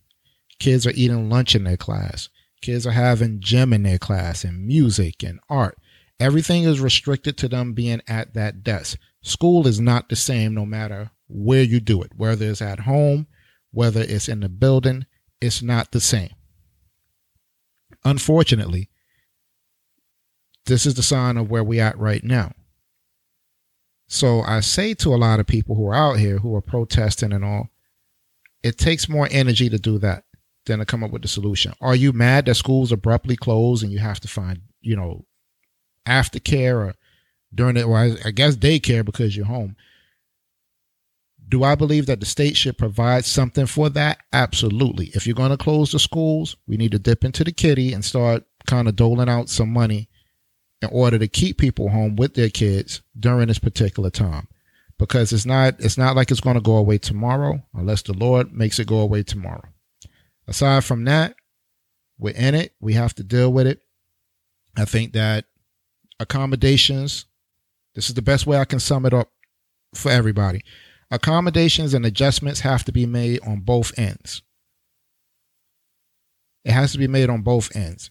Kids 0.60 0.88
are 0.88 0.92
eating 0.92 1.30
lunch 1.30 1.56
in 1.56 1.64
their 1.64 1.78
class. 1.78 2.30
Kids 2.62 2.88
are 2.88 2.92
having 2.92 3.42
gym 3.42 3.74
in 3.74 3.84
their 3.84 3.98
class 3.98 4.44
and 4.44 4.66
music 4.66 5.24
and 5.24 5.40
art. 5.50 5.78
Everything 6.20 6.64
is 6.64 6.80
restricted 6.80 7.38
to 7.38 7.50
them 7.50 7.74
being 7.74 8.02
at 8.08 8.34
that 8.34 8.64
desk. 8.64 8.98
School 9.22 9.68
is 9.68 9.80
not 9.80 10.08
the 10.08 10.16
same 10.16 10.54
no 10.54 10.66
matter 10.66 11.12
where 11.28 11.64
you 11.64 11.80
do 11.80 12.02
it, 12.02 12.12
whether 12.16 12.46
it's 12.50 12.62
at 12.62 12.82
home, 12.82 13.28
whether 13.72 14.02
it's 14.02 14.30
in 14.30 14.40
the 14.40 14.50
building, 14.50 15.06
it's 15.42 15.62
not 15.62 15.92
the 15.92 16.00
same. 16.00 16.30
Unfortunately, 18.06 18.90
this 20.66 20.86
is 20.86 20.94
the 20.94 21.04
sign 21.04 21.36
of 21.36 21.50
where 21.50 21.64
we're 21.64 21.84
at 21.84 21.98
right 21.98 22.24
now. 22.24 22.54
So 24.08 24.42
I 24.42 24.60
say 24.60 24.94
to 24.96 25.14
a 25.14 25.18
lot 25.18 25.40
of 25.40 25.48
people 25.48 25.76
who 25.76 25.88
are 25.88 25.96
out 25.96 26.20
here 26.20 26.38
who 26.38 26.56
are 26.56 26.62
protesting 26.62 27.34
and 27.34 27.44
all, 27.44 27.70
it 28.62 28.78
takes 28.78 29.10
more 29.10 29.28
energy 29.32 29.70
to 29.70 29.78
do 29.78 29.98
that 30.00 30.24
than 30.66 30.80
to 30.80 30.86
come 30.86 31.04
up 31.04 31.12
with 31.12 31.22
the 31.22 31.28
solution. 31.28 31.74
Are 31.82 31.96
you 31.96 32.14
mad 32.14 32.46
that 32.46 32.56
schools 32.56 32.92
abruptly 32.92 33.36
close 33.36 33.84
and 33.84 33.92
you 33.92 34.00
have 34.00 34.20
to 34.22 34.28
find, 34.28 34.62
you 34.82 34.96
know, 34.96 35.26
aftercare 36.08 36.76
or 36.76 36.94
during 37.54 37.78
it, 37.78 37.86
I, 37.86 38.16
I 38.26 38.32
guess 38.32 38.56
daycare 38.56 39.06
because 39.06 39.36
you're 39.36 39.46
home? 39.46 39.76
Do 41.48 41.64
I 41.64 41.76
believe 41.76 42.08
that 42.08 42.20
the 42.20 42.26
state 42.26 42.56
should 42.56 42.78
provide 42.78 43.26
something 43.26 43.66
for 43.66 43.90
that? 43.90 44.20
Absolutely. 44.32 45.08
If 45.14 45.28
you're 45.28 45.36
going 45.36 45.52
to 45.52 45.58
close 45.58 45.92
the 45.92 46.00
schools, 46.00 46.56
we 46.68 46.78
need 46.78 46.94
to 46.94 47.00
dip 47.00 47.24
into 47.24 47.44
the 47.44 47.52
kitty 47.52 47.94
and 47.94 48.04
start 48.04 48.44
kind 48.66 48.88
of 48.88 48.96
doling 48.96 49.30
out 49.30 49.50
some 49.50 49.72
money 49.72 50.10
in 50.82 50.90
order 50.92 51.20
to 51.20 51.28
keep 51.28 51.58
people 51.58 51.90
home 51.90 52.16
with 52.16 52.34
their 52.34 52.50
kids 52.50 53.02
during 53.20 53.48
this 53.48 53.60
particular 53.60 54.10
time 54.10 54.48
because 54.98 55.34
it's 55.34 55.46
not 55.46 55.76
it's 55.80 55.98
not 55.98 56.16
like 56.16 56.30
it's 56.32 56.40
going 56.40 56.56
to 56.56 56.62
go 56.62 56.78
away 56.78 56.98
tomorrow 56.98 57.62
unless 57.74 58.02
the 58.02 58.14
lord 58.14 58.54
makes 58.54 58.80
it 58.80 58.88
go 58.88 59.00
away 59.00 59.24
tomorrow 59.24 59.68
aside 60.48 60.84
from 60.84 61.06
that, 61.06 61.36
we're 62.18 62.36
in 62.36 62.56
it. 62.56 62.74
We 62.80 62.94
have 62.94 63.14
to 63.16 63.24
deal 63.24 63.52
with 63.52 63.68
it. 63.68 63.82
I 64.78 64.86
think 64.86 65.14
that 65.14 65.46
accommodations 66.20 67.26
This 67.96 68.10
is 68.10 68.16
the 68.16 68.22
best 68.22 68.48
way 68.48 68.58
I 68.58 68.66
can 68.66 68.80
sum 68.80 69.06
it 69.06 69.14
up 69.14 69.32
for 69.94 70.12
everybody. 70.12 70.64
Accommodations 71.12 71.94
and 71.94 72.06
adjustments 72.06 72.62
have 72.62 72.84
to 72.86 72.92
be 72.92 73.06
made 73.06 73.40
on 73.46 73.60
both 73.60 73.98
ends. 74.00 74.42
It 76.66 76.72
has 76.72 76.92
to 76.94 76.98
be 76.98 77.08
made 77.08 77.30
on 77.30 77.42
both 77.42 77.76
ends. 77.76 78.10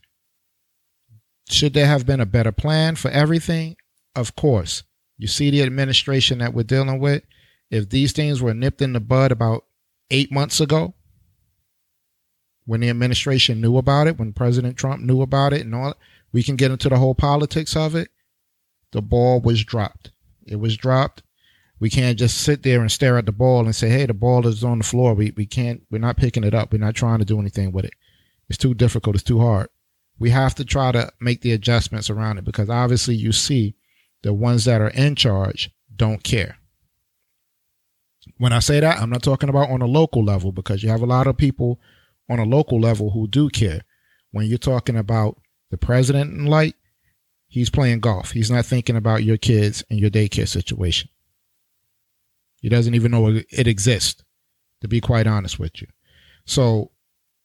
Should 1.50 1.74
there 1.74 1.86
have 1.86 2.06
been 2.06 2.20
a 2.20 2.26
better 2.26 2.52
plan 2.52 2.94
for 2.94 3.10
everything? 3.10 3.76
Of 4.14 4.36
course. 4.36 4.84
You 5.18 5.26
see 5.26 5.50
the 5.50 5.62
administration 5.62 6.38
that 6.38 6.54
we're 6.54 6.62
dealing 6.62 7.00
with. 7.00 7.24
If 7.70 7.88
these 7.88 8.12
things 8.12 8.40
were 8.40 8.54
nipped 8.54 8.82
in 8.82 8.92
the 8.92 9.00
bud 9.00 9.32
about 9.32 9.64
eight 10.10 10.30
months 10.30 10.60
ago, 10.60 10.94
when 12.64 12.81
the 12.81 12.88
administration 12.88 13.61
knew 13.61 13.77
about 13.77 14.07
it, 14.07 14.18
when 14.18 14.33
President 14.33 14.77
Trump 14.77 15.03
knew 15.03 15.22
about 15.22 15.53
it, 15.53 15.62
and 15.62 15.75
all, 15.75 15.94
we 16.33 16.42
can 16.42 16.57
get 16.57 16.70
into 16.70 16.88
the 16.88 16.98
whole 16.98 17.14
politics 17.14 17.77
of 17.77 17.94
it. 17.94 18.09
The 18.92 19.03
ball 19.03 19.40
was 19.40 19.64
dropped. 19.64 20.12
It 20.46 20.57
was 20.57 20.77
dropped. 20.77 21.22
We 21.81 21.90
can't 21.90 22.18
just 22.18 22.38
sit 22.38 22.62
there 22.62 22.81
and 22.81 22.92
stare 22.92 23.18
at 23.18 23.27
the 23.27 23.33
ball 23.33 23.64
and 23.64 23.75
say, 23.75 23.88
"Hey, 23.88 24.07
the 24.07 24.14
ball 24.14 24.46
is 24.46 24.62
on 24.62 24.79
the 24.79 24.85
floor. 24.85 25.14
We 25.14 25.33
we 25.37 25.46
can't. 25.46 25.83
We're 25.90 25.98
not 25.98 26.16
picking 26.16 26.44
it 26.44 26.55
up. 26.55 26.72
We're 26.72 26.79
not 26.79 26.94
trying 26.94 27.18
to 27.18 27.25
do 27.25 27.40
anything 27.40 27.72
with 27.72 27.85
it. 27.85 27.94
It's 28.48 28.59
too 28.59 28.75
difficult. 28.75 29.16
It's 29.16 29.25
too 29.25 29.40
hard." 29.40 29.68
We 30.18 30.31
have 30.31 30.55
to 30.57 30.64
try 30.64 30.92
to 30.92 31.11
make 31.20 31.40
the 31.40 31.53
adjustments 31.53 32.09
around 32.09 32.38
it 32.38 32.44
because 32.44 32.70
obviously 32.70 33.16
you 33.16 33.33
see 33.33 33.75
the 34.22 34.33
ones 34.33 34.64
that 34.66 34.81
are 34.81 34.90
in 34.90 35.16
charge 35.16 35.70
don't 35.96 36.22
care. 36.22 36.59
When 38.38 38.53
I 38.53 38.61
say 38.61 38.79
that, 38.79 39.01
I'm 39.01 39.11
not 39.11 39.25
talking 39.25 39.48
about 39.48 39.70
on 39.70 39.83
a 39.83 39.87
local 39.87 40.25
level 40.25 40.53
because 40.53 40.83
you 40.83 40.90
have 40.90 41.03
a 41.03 41.07
lot 41.07 41.27
of 41.27 41.37
people 41.37 41.81
on 42.28 42.38
a 42.38 42.44
local 42.44 42.80
level 42.80 43.11
who 43.11 43.26
do 43.28 43.48
care. 43.48 43.82
When 44.30 44.46
you're 44.46 44.58
talking 44.58 44.96
about 44.96 45.40
the 45.70 45.76
president 45.76 46.32
and 46.32 46.48
light, 46.48 46.74
he's 47.48 47.70
playing 47.70 48.00
golf. 48.00 48.30
He's 48.30 48.50
not 48.50 48.64
thinking 48.64 48.96
about 48.96 49.24
your 49.24 49.37
kids 49.37 49.85
and 49.90 49.98
your 49.98 50.11
daycare 50.11 50.48
situation. 50.48 51.11
He 52.61 52.68
doesn't 52.68 52.94
even 52.94 53.11
know 53.11 53.40
it 53.50 53.66
exists, 53.66 54.22
to 54.80 54.88
be 54.88 55.00
quite 55.00 55.26
honest 55.26 55.58
with 55.58 55.82
you. 55.82 55.88
So, 56.46 56.92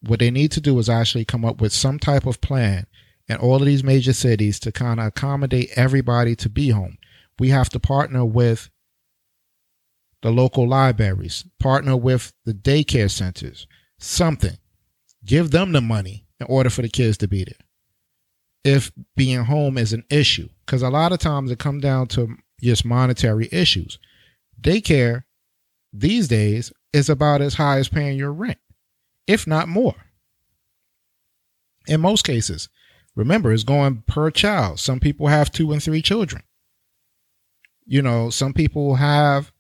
what 0.02 0.20
they 0.20 0.30
need 0.30 0.52
to 0.52 0.62
do 0.62 0.78
is 0.78 0.90
actually 0.90 1.26
come 1.26 1.44
up 1.44 1.60
with 1.60 1.74
some 1.74 1.98
type 1.98 2.28
of 2.28 2.40
plan 2.40 2.86
in 3.28 3.38
all 3.38 3.56
of 3.56 3.66
these 3.66 3.84
major 3.84 4.14
cities 4.14 4.60
to 4.60 4.72
kind 4.72 5.00
of 5.00 5.08
accommodate 5.08 5.72
everybody 5.76 6.36
to 6.36 6.50
be 6.50 6.70
home. 6.70 6.98
We 7.40 7.50
have 7.50 7.70
to 7.70 7.80
partner 7.80 8.24
with 8.24 8.70
the 10.22 10.32
local 10.32 10.68
libraries, 10.68 11.46
partner 11.60 11.96
with 11.96 12.34
the 12.46 12.54
daycare 12.54 13.12
centers, 13.12 13.68
something. 14.00 14.58
Give 15.28 15.52
them 15.52 15.74
the 15.74 15.82
money 15.82 16.26
in 16.40 16.48
order 16.50 16.70
for 16.70 16.82
the 16.82 16.90
kids 16.90 17.18
to 17.18 17.28
be 17.28 17.44
there. 17.44 17.54
If 18.64 18.92
being 19.16 19.44
home 19.44 19.78
is 19.78 19.94
an 19.94 20.06
issue, 20.10 20.50
because 20.66 20.82
a 20.82 20.90
lot 20.90 21.12
of 21.12 21.20
times 21.20 21.52
it 21.52 21.60
comes 21.60 21.84
down 21.84 22.08
to 22.08 22.36
just 22.62 22.86
monetary 22.86 23.50
issues. 23.52 24.00
Daycare 24.60 25.24
these 25.94 26.28
days 26.28 26.72
is 26.94 27.10
about 27.10 27.42
as 27.42 27.56
high 27.56 27.78
as 27.78 27.90
paying 27.90 28.18
your 28.18 28.32
rent, 28.32 28.58
if 29.28 29.46
not 29.46 29.68
more. 29.68 29.96
In 31.88 32.02
most 32.02 32.24
cases, 32.24 32.70
remember, 33.16 33.52
it's 33.52 33.64
going 33.64 34.04
per 34.08 34.32
child. 34.32 34.80
Some 34.80 35.00
people 35.00 35.28
have 35.28 35.52
two 35.52 35.72
and 35.72 35.84
three 35.84 36.02
children. 36.02 36.44
You 37.86 38.02
know, 38.02 38.30
some 38.30 38.54
people 38.54 38.96
have 38.96 39.52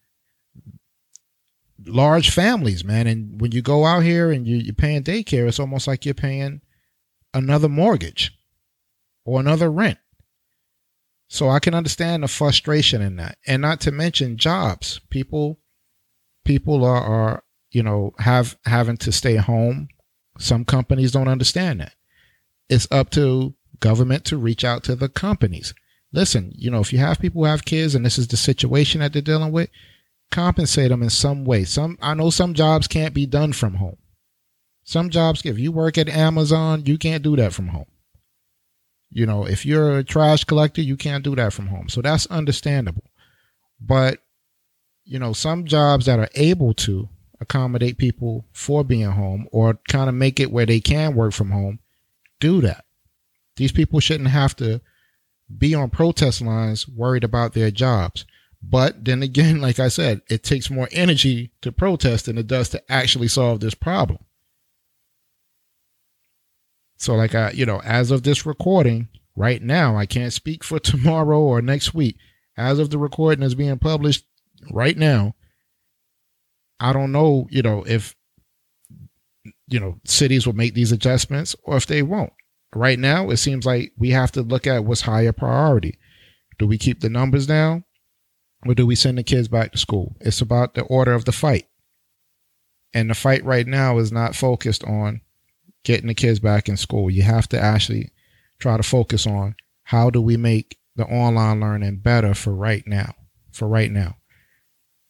large 1.88 2.32
families, 2.32 2.84
man. 2.84 3.08
And 3.08 3.40
when 3.42 3.52
you 3.52 3.62
go 3.62 3.86
out 3.86 4.04
here 4.04 4.32
and 4.32 4.48
you, 4.48 4.58
you're 4.58 4.74
paying 4.74 5.04
daycare, 5.04 5.48
it's 5.48 5.60
almost 5.60 5.88
like 5.88 6.06
you're 6.06 6.14
paying 6.14 6.62
another 7.34 7.70
mortgage 7.70 8.38
or 9.26 9.40
another 9.40 9.72
rent. 9.72 9.98
So 11.30 11.50
I 11.50 11.60
can 11.60 11.74
understand 11.74 12.24
the 12.24 12.28
frustration 12.28 13.02
in 13.02 13.18
that. 13.18 13.38
And 13.46 13.62
not 13.62 13.82
to 13.82 13.92
mention 13.92 14.38
jobs. 14.38 15.00
People 15.10 15.60
people 16.46 16.86
are, 16.86 17.02
are 17.02 17.44
you 17.72 17.84
know, 17.84 18.14
have 18.20 18.58
having 18.66 18.98
to 18.98 19.12
stay 19.12 19.36
home. 19.36 19.90
Some 20.40 20.64
companies 20.64 21.12
don't 21.12 21.28
understand 21.28 21.82
that. 21.82 21.94
It's 22.70 22.88
up 22.92 23.10
to 23.12 23.56
government 23.80 24.26
to 24.26 24.38
reach 24.38 24.64
out 24.64 24.84
to 24.86 24.96
the 24.96 25.10
companies. 25.10 25.74
Listen, 26.14 26.54
you 26.56 26.72
know, 26.72 26.80
if 26.80 26.94
you 26.94 27.00
have 27.00 27.20
people 27.20 27.42
who 27.42 27.50
have 27.50 27.66
kids 27.66 27.94
and 27.94 28.06
this 28.06 28.18
is 28.18 28.30
the 28.30 28.38
situation 28.38 29.02
that 29.02 29.12
they're 29.12 29.22
dealing 29.22 29.52
with, 29.52 29.70
compensate 30.32 30.90
them 30.90 31.04
in 31.04 31.10
some 31.10 31.46
way. 31.46 31.64
Some 31.64 31.98
I 32.02 32.14
know 32.14 32.30
some 32.30 32.54
jobs 32.54 32.88
can't 32.88 33.14
be 33.14 33.26
done 33.26 33.54
from 33.54 33.76
home. 33.76 33.98
Some 34.84 35.10
jobs, 35.10 35.42
if 35.46 35.60
you 35.60 35.72
work 35.72 35.98
at 35.98 36.08
Amazon, 36.08 36.84
you 36.86 36.98
can't 36.98 37.24
do 37.24 37.36
that 37.36 37.54
from 37.54 37.68
home. 37.68 37.88
You 39.10 39.26
know, 39.26 39.46
if 39.46 39.66
you're 39.66 39.98
a 39.98 40.04
trash 40.04 40.46
collector, 40.46 40.82
you 40.82 40.96
can't 40.96 41.24
do 41.24 41.36
that 41.36 41.52
from 41.52 41.68
home. 41.68 41.90
So 41.90 42.02
that's 42.02 42.26
understandable. 42.28 43.04
But, 43.82 44.20
you 45.04 45.20
know, 45.20 45.34
some 45.34 45.66
jobs 45.66 46.06
that 46.06 46.20
are 46.20 46.30
able 46.36 46.74
to 46.76 47.10
accommodate 47.40 47.98
people 47.98 48.46
for 48.54 48.84
being 48.84 49.12
home 49.12 49.48
or 49.52 49.80
kind 49.90 50.10
of 50.10 50.16
make 50.16 50.40
it 50.40 50.52
where 50.52 50.66
they 50.66 50.80
can 50.80 51.16
work 51.16 51.34
from 51.34 51.52
home, 51.52 51.80
do 52.40 52.62
that. 52.62 52.86
These 53.58 53.72
people 53.72 54.00
shouldn't 54.00 54.30
have 54.30 54.56
to 54.58 54.82
be 55.56 55.74
on 55.76 55.90
protest 55.90 56.42
lines 56.42 56.88
worried 56.88 57.24
about 57.24 57.54
their 57.54 57.72
jobs. 57.72 58.26
But 58.70 59.06
then 59.06 59.24
again, 59.24 59.62
like 59.62 59.80
I 59.80 59.88
said, 59.88 60.22
it 60.30 60.44
takes 60.44 60.70
more 60.70 60.90
energy 60.92 61.52
to 61.62 61.72
protest 61.72 62.26
than 62.26 62.38
it 62.38 62.48
does 62.48 62.70
to 62.70 62.92
actually 62.92 63.28
solve 63.28 63.60
this 63.60 63.74
problem. 63.74 64.20
So, 66.98 67.16
like 67.16 67.36
I, 67.36 67.52
you 67.52 67.66
know, 67.66 67.80
as 67.84 68.12
of 68.12 68.24
this 68.24 68.46
recording, 68.46 69.08
right 69.36 69.62
now, 69.62 69.96
I 69.96 70.06
can't 70.06 70.34
speak 70.34 70.64
for 70.64 70.80
tomorrow 70.80 71.40
or 71.40 71.62
next 71.62 71.94
week. 71.94 72.18
As 72.58 72.80
of 72.80 72.90
the 72.90 72.98
recording 72.98 73.44
is 73.44 73.54
being 73.54 73.78
published 73.78 74.26
right 74.72 74.98
now, 74.98 75.36
I 76.80 76.92
don't 76.92 77.12
know, 77.12 77.48
you 77.52 77.62
know, 77.62 77.84
if 77.88 78.16
you 79.68 79.80
know 79.80 80.00
cities 80.06 80.46
will 80.46 80.56
make 80.56 80.74
these 80.74 80.92
adjustments 80.92 81.56
or 81.64 81.78
if 81.78 81.86
they 81.86 82.02
won't. 82.02 82.34
Right 82.74 82.98
now, 82.98 83.30
it 83.30 83.38
seems 83.38 83.66
like 83.66 83.94
we 83.98 84.10
have 84.10 84.32
to 84.34 84.42
look 84.42 84.66
at 84.66 84.84
what's 84.84 85.02
higher 85.02 85.32
priority. 85.32 86.00
Do 86.58 86.66
we 86.68 86.78
keep 86.80 87.00
the 87.00 87.10
numbers 87.10 87.46
down 87.46 87.84
or 88.66 88.74
do 88.74 88.86
we 88.86 88.96
send 88.96 89.18
the 89.18 89.24
kids 89.24 89.48
back 89.48 89.72
to 89.72 89.78
school? 89.78 90.16
It's 90.20 90.42
about 90.42 90.74
the 90.74 90.82
order 90.84 91.14
of 91.14 91.26
the 91.26 91.32
fight. 91.32 91.68
And 92.94 93.10
the 93.10 93.16
fight 93.16 93.44
right 93.44 93.68
now 93.68 93.98
is 94.00 94.12
not 94.12 94.36
focused 94.36 94.84
on 94.84 95.22
getting 95.84 96.08
the 96.08 96.14
kids 96.14 96.40
back 96.40 96.68
in 96.68 96.78
school. 96.78 97.10
You 97.10 97.24
have 97.24 97.48
to 97.50 97.60
actually 97.60 98.12
try 98.60 98.78
to 98.78 98.84
focus 98.84 99.28
on 99.28 99.56
how 99.84 100.10
do 100.10 100.22
we 100.22 100.36
make 100.36 100.78
the 100.96 101.06
online 101.06 101.60
learning 101.60 101.98
better 101.98 102.34
for 102.34 102.54
right 102.54 102.86
now, 102.88 103.14
for 103.52 103.68
right 103.68 103.92
now. 103.92 104.18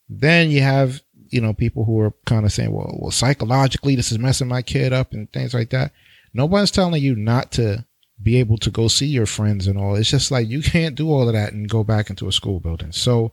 Then 0.09 0.51
you 0.51 0.61
have, 0.61 1.01
you 1.29 1.41
know, 1.41 1.53
people 1.53 1.85
who 1.85 1.99
are 1.99 2.13
kind 2.25 2.45
of 2.45 2.51
saying, 2.51 2.71
well, 2.71 2.95
well, 2.99 3.11
psychologically, 3.11 3.95
this 3.95 4.11
is 4.11 4.19
messing 4.19 4.47
my 4.47 4.61
kid 4.61 4.93
up 4.93 5.13
and 5.13 5.31
things 5.31 5.53
like 5.53 5.69
that. 5.71 5.93
Nobody's 6.33 6.71
telling 6.71 7.01
you 7.01 7.15
not 7.15 7.53
to 7.53 7.85
be 8.21 8.37
able 8.37 8.57
to 8.57 8.71
go 8.71 8.87
see 8.87 9.05
your 9.05 9.25
friends 9.25 9.67
and 9.67 9.77
all. 9.77 9.95
It's 9.95 10.09
just 10.09 10.31
like 10.31 10.47
you 10.47 10.61
can't 10.61 10.95
do 10.95 11.11
all 11.11 11.27
of 11.27 11.33
that 11.33 11.53
and 11.53 11.69
go 11.69 11.83
back 11.83 12.09
into 12.09 12.27
a 12.27 12.31
school 12.31 12.59
building. 12.59 12.91
So 12.91 13.31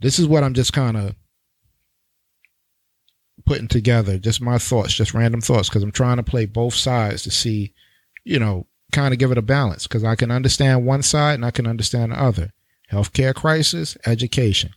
this 0.00 0.18
is 0.18 0.26
what 0.26 0.42
I'm 0.42 0.54
just 0.54 0.72
kind 0.72 0.96
of 0.96 1.14
putting 3.46 3.68
together, 3.68 4.18
just 4.18 4.40
my 4.40 4.58
thoughts, 4.58 4.94
just 4.94 5.14
random 5.14 5.40
thoughts, 5.40 5.68
because 5.68 5.82
I'm 5.82 5.92
trying 5.92 6.16
to 6.16 6.22
play 6.22 6.46
both 6.46 6.74
sides 6.74 7.22
to 7.22 7.30
see, 7.30 7.72
you 8.24 8.38
know, 8.38 8.66
kind 8.92 9.14
of 9.14 9.20
give 9.20 9.30
it 9.30 9.38
a 9.38 9.42
balance. 9.42 9.86
Because 9.86 10.04
I 10.04 10.16
can 10.16 10.30
understand 10.30 10.84
one 10.84 11.02
side 11.02 11.34
and 11.34 11.44
I 11.44 11.50
can 11.50 11.66
understand 11.66 12.12
the 12.12 12.20
other. 12.20 12.52
Healthcare 12.90 13.34
crisis, 13.34 13.96
education. 14.04 14.70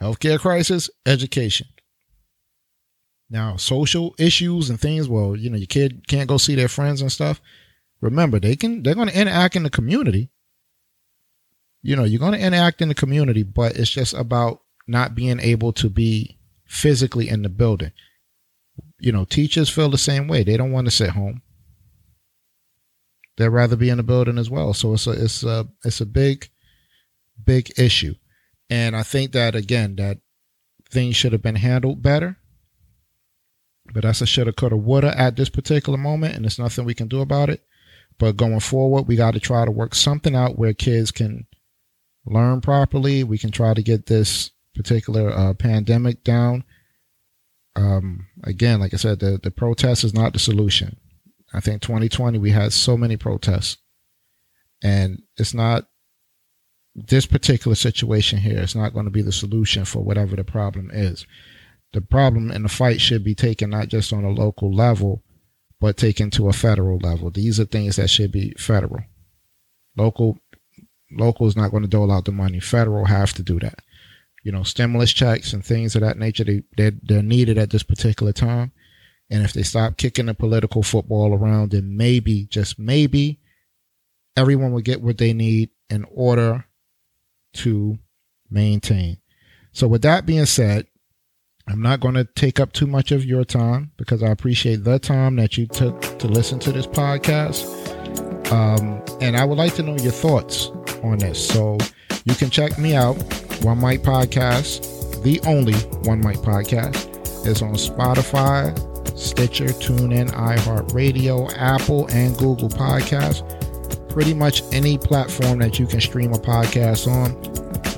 Healthcare 0.00 0.38
crisis, 0.38 0.90
education. 1.06 1.68
Now, 3.30 3.56
social 3.56 4.14
issues 4.18 4.68
and 4.68 4.80
things, 4.80 5.08
well, 5.08 5.36
you 5.36 5.48
know, 5.48 5.56
your 5.56 5.66
kid 5.66 6.08
can't 6.08 6.28
go 6.28 6.36
see 6.36 6.56
their 6.56 6.68
friends 6.68 7.00
and 7.00 7.12
stuff 7.12 7.40
remember 8.00 8.40
they 8.40 8.56
can 8.56 8.82
they're 8.82 8.94
going 8.94 9.08
to 9.08 9.18
interact 9.18 9.56
in 9.56 9.62
the 9.62 9.70
community. 9.70 10.30
You 11.82 11.96
know 11.96 12.04
you're 12.04 12.20
going 12.20 12.38
to 12.38 12.44
interact 12.44 12.82
in 12.82 12.88
the 12.88 12.94
community 12.94 13.42
but 13.42 13.76
it's 13.76 13.90
just 13.90 14.14
about 14.14 14.62
not 14.86 15.14
being 15.14 15.40
able 15.40 15.72
to 15.74 15.88
be 15.88 16.38
physically 16.66 17.28
in 17.28 17.42
the 17.42 17.48
building. 17.48 17.92
You 18.98 19.12
know 19.12 19.24
teachers 19.24 19.68
feel 19.68 19.90
the 19.90 19.98
same 19.98 20.28
way. 20.28 20.42
They 20.42 20.56
don't 20.56 20.72
want 20.72 20.86
to 20.86 20.90
sit 20.90 21.10
home. 21.10 21.42
They'd 23.36 23.48
rather 23.48 23.76
be 23.76 23.88
in 23.88 23.96
the 23.96 24.02
building 24.02 24.38
as 24.38 24.50
well. 24.50 24.74
So 24.74 24.94
it's 24.94 25.06
a 25.06 25.12
it's 25.12 25.42
a 25.42 25.68
it's 25.84 26.00
a 26.00 26.06
big 26.06 26.48
big 27.42 27.72
issue. 27.78 28.14
And 28.68 28.94
i 28.94 29.02
think 29.02 29.32
that 29.32 29.54
again 29.54 29.96
that 29.96 30.18
things 30.90 31.16
should 31.16 31.32
have 31.32 31.42
been 31.42 31.56
handled 31.56 32.02
better. 32.02 32.36
But 33.92 34.02
that's 34.02 34.20
a 34.20 34.26
shoulda 34.26 34.52
coulda 34.52 34.76
woulda 34.76 35.18
at 35.18 35.36
this 35.36 35.48
particular 35.48 35.98
moment 35.98 36.34
and 36.34 36.44
there's 36.44 36.58
nothing 36.58 36.84
we 36.84 36.94
can 36.94 37.08
do 37.08 37.20
about 37.20 37.50
it 37.50 37.64
but 38.20 38.36
going 38.36 38.60
forward, 38.60 39.08
we 39.08 39.16
got 39.16 39.32
to 39.32 39.40
try 39.40 39.64
to 39.64 39.70
work 39.70 39.94
something 39.94 40.36
out 40.36 40.58
where 40.58 40.74
kids 40.74 41.10
can 41.10 41.46
learn 42.26 42.60
properly. 42.60 43.24
We 43.24 43.38
can 43.38 43.50
try 43.50 43.72
to 43.72 43.82
get 43.82 44.06
this 44.06 44.50
particular 44.74 45.30
uh, 45.30 45.54
pandemic 45.54 46.22
down. 46.22 46.64
Um, 47.74 48.26
again, 48.44 48.78
like 48.78 48.92
I 48.92 48.98
said, 48.98 49.20
the, 49.20 49.40
the 49.42 49.50
protest 49.50 50.04
is 50.04 50.12
not 50.12 50.34
the 50.34 50.38
solution. 50.38 50.98
I 51.54 51.60
think 51.60 51.80
2020, 51.80 52.38
we 52.38 52.50
had 52.50 52.74
so 52.74 52.94
many 52.94 53.16
protests, 53.16 53.78
and 54.82 55.22
it's 55.38 55.54
not 55.54 55.86
this 56.94 57.24
particular 57.24 57.74
situation 57.74 58.38
here, 58.38 58.58
it's 58.58 58.74
not 58.74 58.92
going 58.92 59.06
to 59.06 59.10
be 59.10 59.22
the 59.22 59.32
solution 59.32 59.86
for 59.86 60.04
whatever 60.04 60.36
the 60.36 60.44
problem 60.44 60.90
is. 60.92 61.26
The 61.94 62.02
problem 62.02 62.50
and 62.50 62.66
the 62.66 62.68
fight 62.68 63.00
should 63.00 63.24
be 63.24 63.34
taken 63.34 63.70
not 63.70 63.88
just 63.88 64.12
on 64.12 64.24
a 64.24 64.30
local 64.30 64.70
level, 64.70 65.22
but 65.80 65.96
taken 65.96 66.30
to 66.30 66.48
a 66.48 66.52
federal 66.52 66.98
level. 66.98 67.30
These 67.30 67.58
are 67.58 67.64
things 67.64 67.96
that 67.96 68.10
should 68.10 68.30
be 68.30 68.52
federal. 68.58 69.02
Local, 69.96 70.38
local 71.10 71.46
is 71.46 71.56
not 71.56 71.70
going 71.70 71.82
to 71.82 71.88
dole 71.88 72.12
out 72.12 72.26
the 72.26 72.32
money. 72.32 72.60
Federal 72.60 73.06
have 73.06 73.32
to 73.34 73.42
do 73.42 73.58
that. 73.60 73.80
You 74.44 74.52
know, 74.52 74.62
stimulus 74.62 75.12
checks 75.12 75.52
and 75.52 75.64
things 75.64 75.94
of 75.94 76.02
that 76.02 76.18
nature, 76.18 76.44
they, 76.44 76.62
they're, 76.76 76.92
they're 77.02 77.22
needed 77.22 77.58
at 77.58 77.70
this 77.70 77.82
particular 77.82 78.32
time. 78.32 78.72
And 79.30 79.44
if 79.44 79.52
they 79.52 79.62
stop 79.62 79.96
kicking 79.96 80.26
the 80.26 80.34
political 80.34 80.82
football 80.82 81.34
around, 81.34 81.70
then 81.70 81.96
maybe, 81.96 82.46
just 82.46 82.78
maybe, 82.78 83.40
everyone 84.36 84.72
will 84.72 84.80
get 84.80 85.02
what 85.02 85.18
they 85.18 85.32
need 85.32 85.70
in 85.88 86.04
order 86.10 86.66
to 87.54 87.98
maintain. 88.50 89.18
So, 89.72 89.86
with 89.86 90.02
that 90.02 90.26
being 90.26 90.46
said, 90.46 90.86
I'm 91.70 91.80
not 91.80 92.00
going 92.00 92.14
to 92.14 92.24
take 92.24 92.58
up 92.58 92.72
too 92.72 92.86
much 92.86 93.12
of 93.12 93.24
your 93.24 93.44
time 93.44 93.92
because 93.96 94.22
I 94.22 94.28
appreciate 94.28 94.82
the 94.82 94.98
time 94.98 95.36
that 95.36 95.56
you 95.56 95.66
took 95.66 96.00
to 96.18 96.26
listen 96.26 96.58
to 96.60 96.72
this 96.72 96.86
podcast. 96.86 97.64
Um, 98.50 99.02
and 99.20 99.36
I 99.36 99.44
would 99.44 99.58
like 99.58 99.74
to 99.74 99.82
know 99.82 99.96
your 99.96 100.12
thoughts 100.12 100.68
on 101.04 101.18
this. 101.18 101.46
So 101.46 101.78
you 102.24 102.34
can 102.34 102.50
check 102.50 102.78
me 102.78 102.96
out, 102.96 103.14
One 103.62 103.80
Mic 103.80 104.02
Podcast, 104.02 105.22
the 105.22 105.40
only 105.46 105.74
One 106.08 106.20
Mic 106.20 106.38
Podcast, 106.38 107.46
is 107.46 107.62
on 107.62 107.74
Spotify, 107.74 108.76
Stitcher, 109.16 109.66
TuneIn, 109.66 110.30
iHeartRadio, 110.30 111.54
Apple, 111.56 112.08
and 112.08 112.36
Google 112.36 112.68
Podcasts. 112.68 113.46
Pretty 114.08 114.34
much 114.34 114.62
any 114.72 114.98
platform 114.98 115.60
that 115.60 115.78
you 115.78 115.86
can 115.86 116.00
stream 116.00 116.32
a 116.32 116.38
podcast 116.38 117.06
on, 117.06 117.30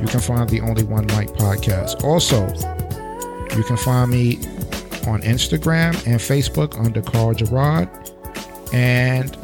you 0.03 0.09
can 0.09 0.21
find 0.21 0.49
the 0.49 0.61
Only 0.61 0.85
One 0.85 1.07
Mic 1.07 1.29
Podcast. 1.31 2.05
Also, 2.05 2.47
you 3.57 3.65
can 3.65 3.77
find 3.77 4.11
me 4.11 4.37
on 5.07 5.21
Instagram 5.23 5.95
and 6.07 6.21
Facebook 6.21 6.79
under 6.79 7.03
Carl 7.03 7.35
Jeread 7.35 7.89
and 8.73 9.37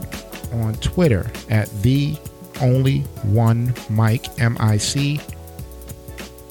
on 0.53 0.75
Twitter 0.77 1.31
at 1.51 1.69
the 1.83 2.17
only 2.61 3.01
one 3.23 3.75
Mic 3.91 4.27
M 4.41 4.57
I 4.61 4.77
C 4.77 5.21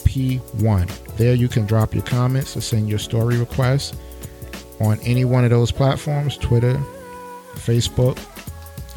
P 0.05 0.37
one. 0.59 0.87
There 1.17 1.33
you 1.33 1.47
can 1.47 1.65
drop 1.65 1.93
your 1.93 2.03
comments 2.03 2.55
or 2.55 2.61
send 2.61 2.89
your 2.89 2.99
story 2.99 3.37
requests 3.37 3.97
on 4.79 4.99
any 4.99 5.25
one 5.25 5.43
of 5.43 5.49
those 5.49 5.71
platforms 5.71 6.37
Twitter, 6.37 6.79
Facebook, 7.55 8.17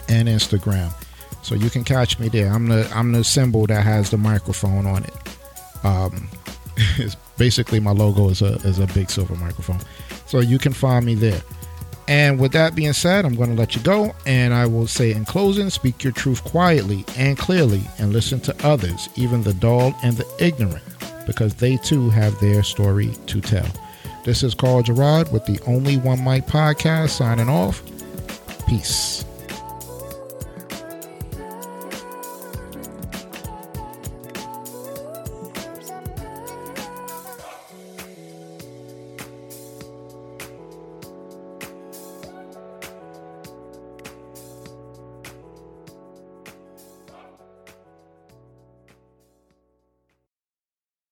and 0.09 0.29
Instagram. 0.29 0.92
So 1.42 1.55
you 1.55 1.70
can 1.70 1.85
catch 1.85 2.18
me 2.18 2.29
there. 2.29 2.53
I'm 2.53 2.66
the 2.66 2.90
I'm 2.94 3.12
the 3.12 3.25
symbol 3.25 3.66
that 3.68 3.83
has 3.83 4.11
the 4.11 4.18
microphone 4.18 4.87
on 4.87 5.05
it. 5.05 5.14
Um, 5.83 6.29
it's 6.99 7.16
basically 7.37 7.81
my 7.81 7.93
logo 7.93 8.29
is 8.29 8.43
a 8.43 8.55
is 8.66 8.79
a 8.79 8.87
big 8.88 9.11
silver 9.11 9.35
microphone. 9.37 9.81
So 10.27 10.40
you 10.40 10.59
can 10.59 10.73
find 10.73 11.05
me 11.05 11.14
there. 11.14 11.40
And 12.09 12.40
with 12.40 12.51
that 12.53 12.75
being 12.75 12.93
said, 12.93 13.25
I'm 13.25 13.37
going 13.37 13.51
to 13.51 13.57
let 13.57 13.77
you 13.77 13.83
go. 13.83 14.12
And 14.27 14.53
I 14.53 14.66
will 14.66 14.88
say 14.88 15.12
in 15.12 15.25
closing, 15.25 15.71
speak 15.71 16.03
your 16.03 16.12
truth 16.12 16.43
quietly 16.43 17.05
and 17.16 17.38
clearly 17.38 17.83
and 17.99 18.12
listen 18.12 18.40
to 18.40 18.66
others, 18.66 19.09
even 19.14 19.45
the 19.45 19.55
dull 19.55 19.95
and 20.03 20.16
the 20.16 20.27
ignorant, 20.45 20.83
because 21.25 21.55
they 21.55 21.77
too 21.77 22.11
have 22.11 22.37
their 22.40 22.64
story 22.64 23.12
to 23.27 23.40
tell. 23.40 23.69
This 24.25 24.43
is 24.43 24.55
Carl 24.57 24.83
Jeread 24.83 25.31
with 25.31 25.47
the 25.47 25.61
Only 25.69 25.99
One 25.99 26.25
Mic 26.25 26.47
podcast 26.47 27.11
signing 27.11 27.49
off. 27.49 27.81
Peace. 28.66 29.25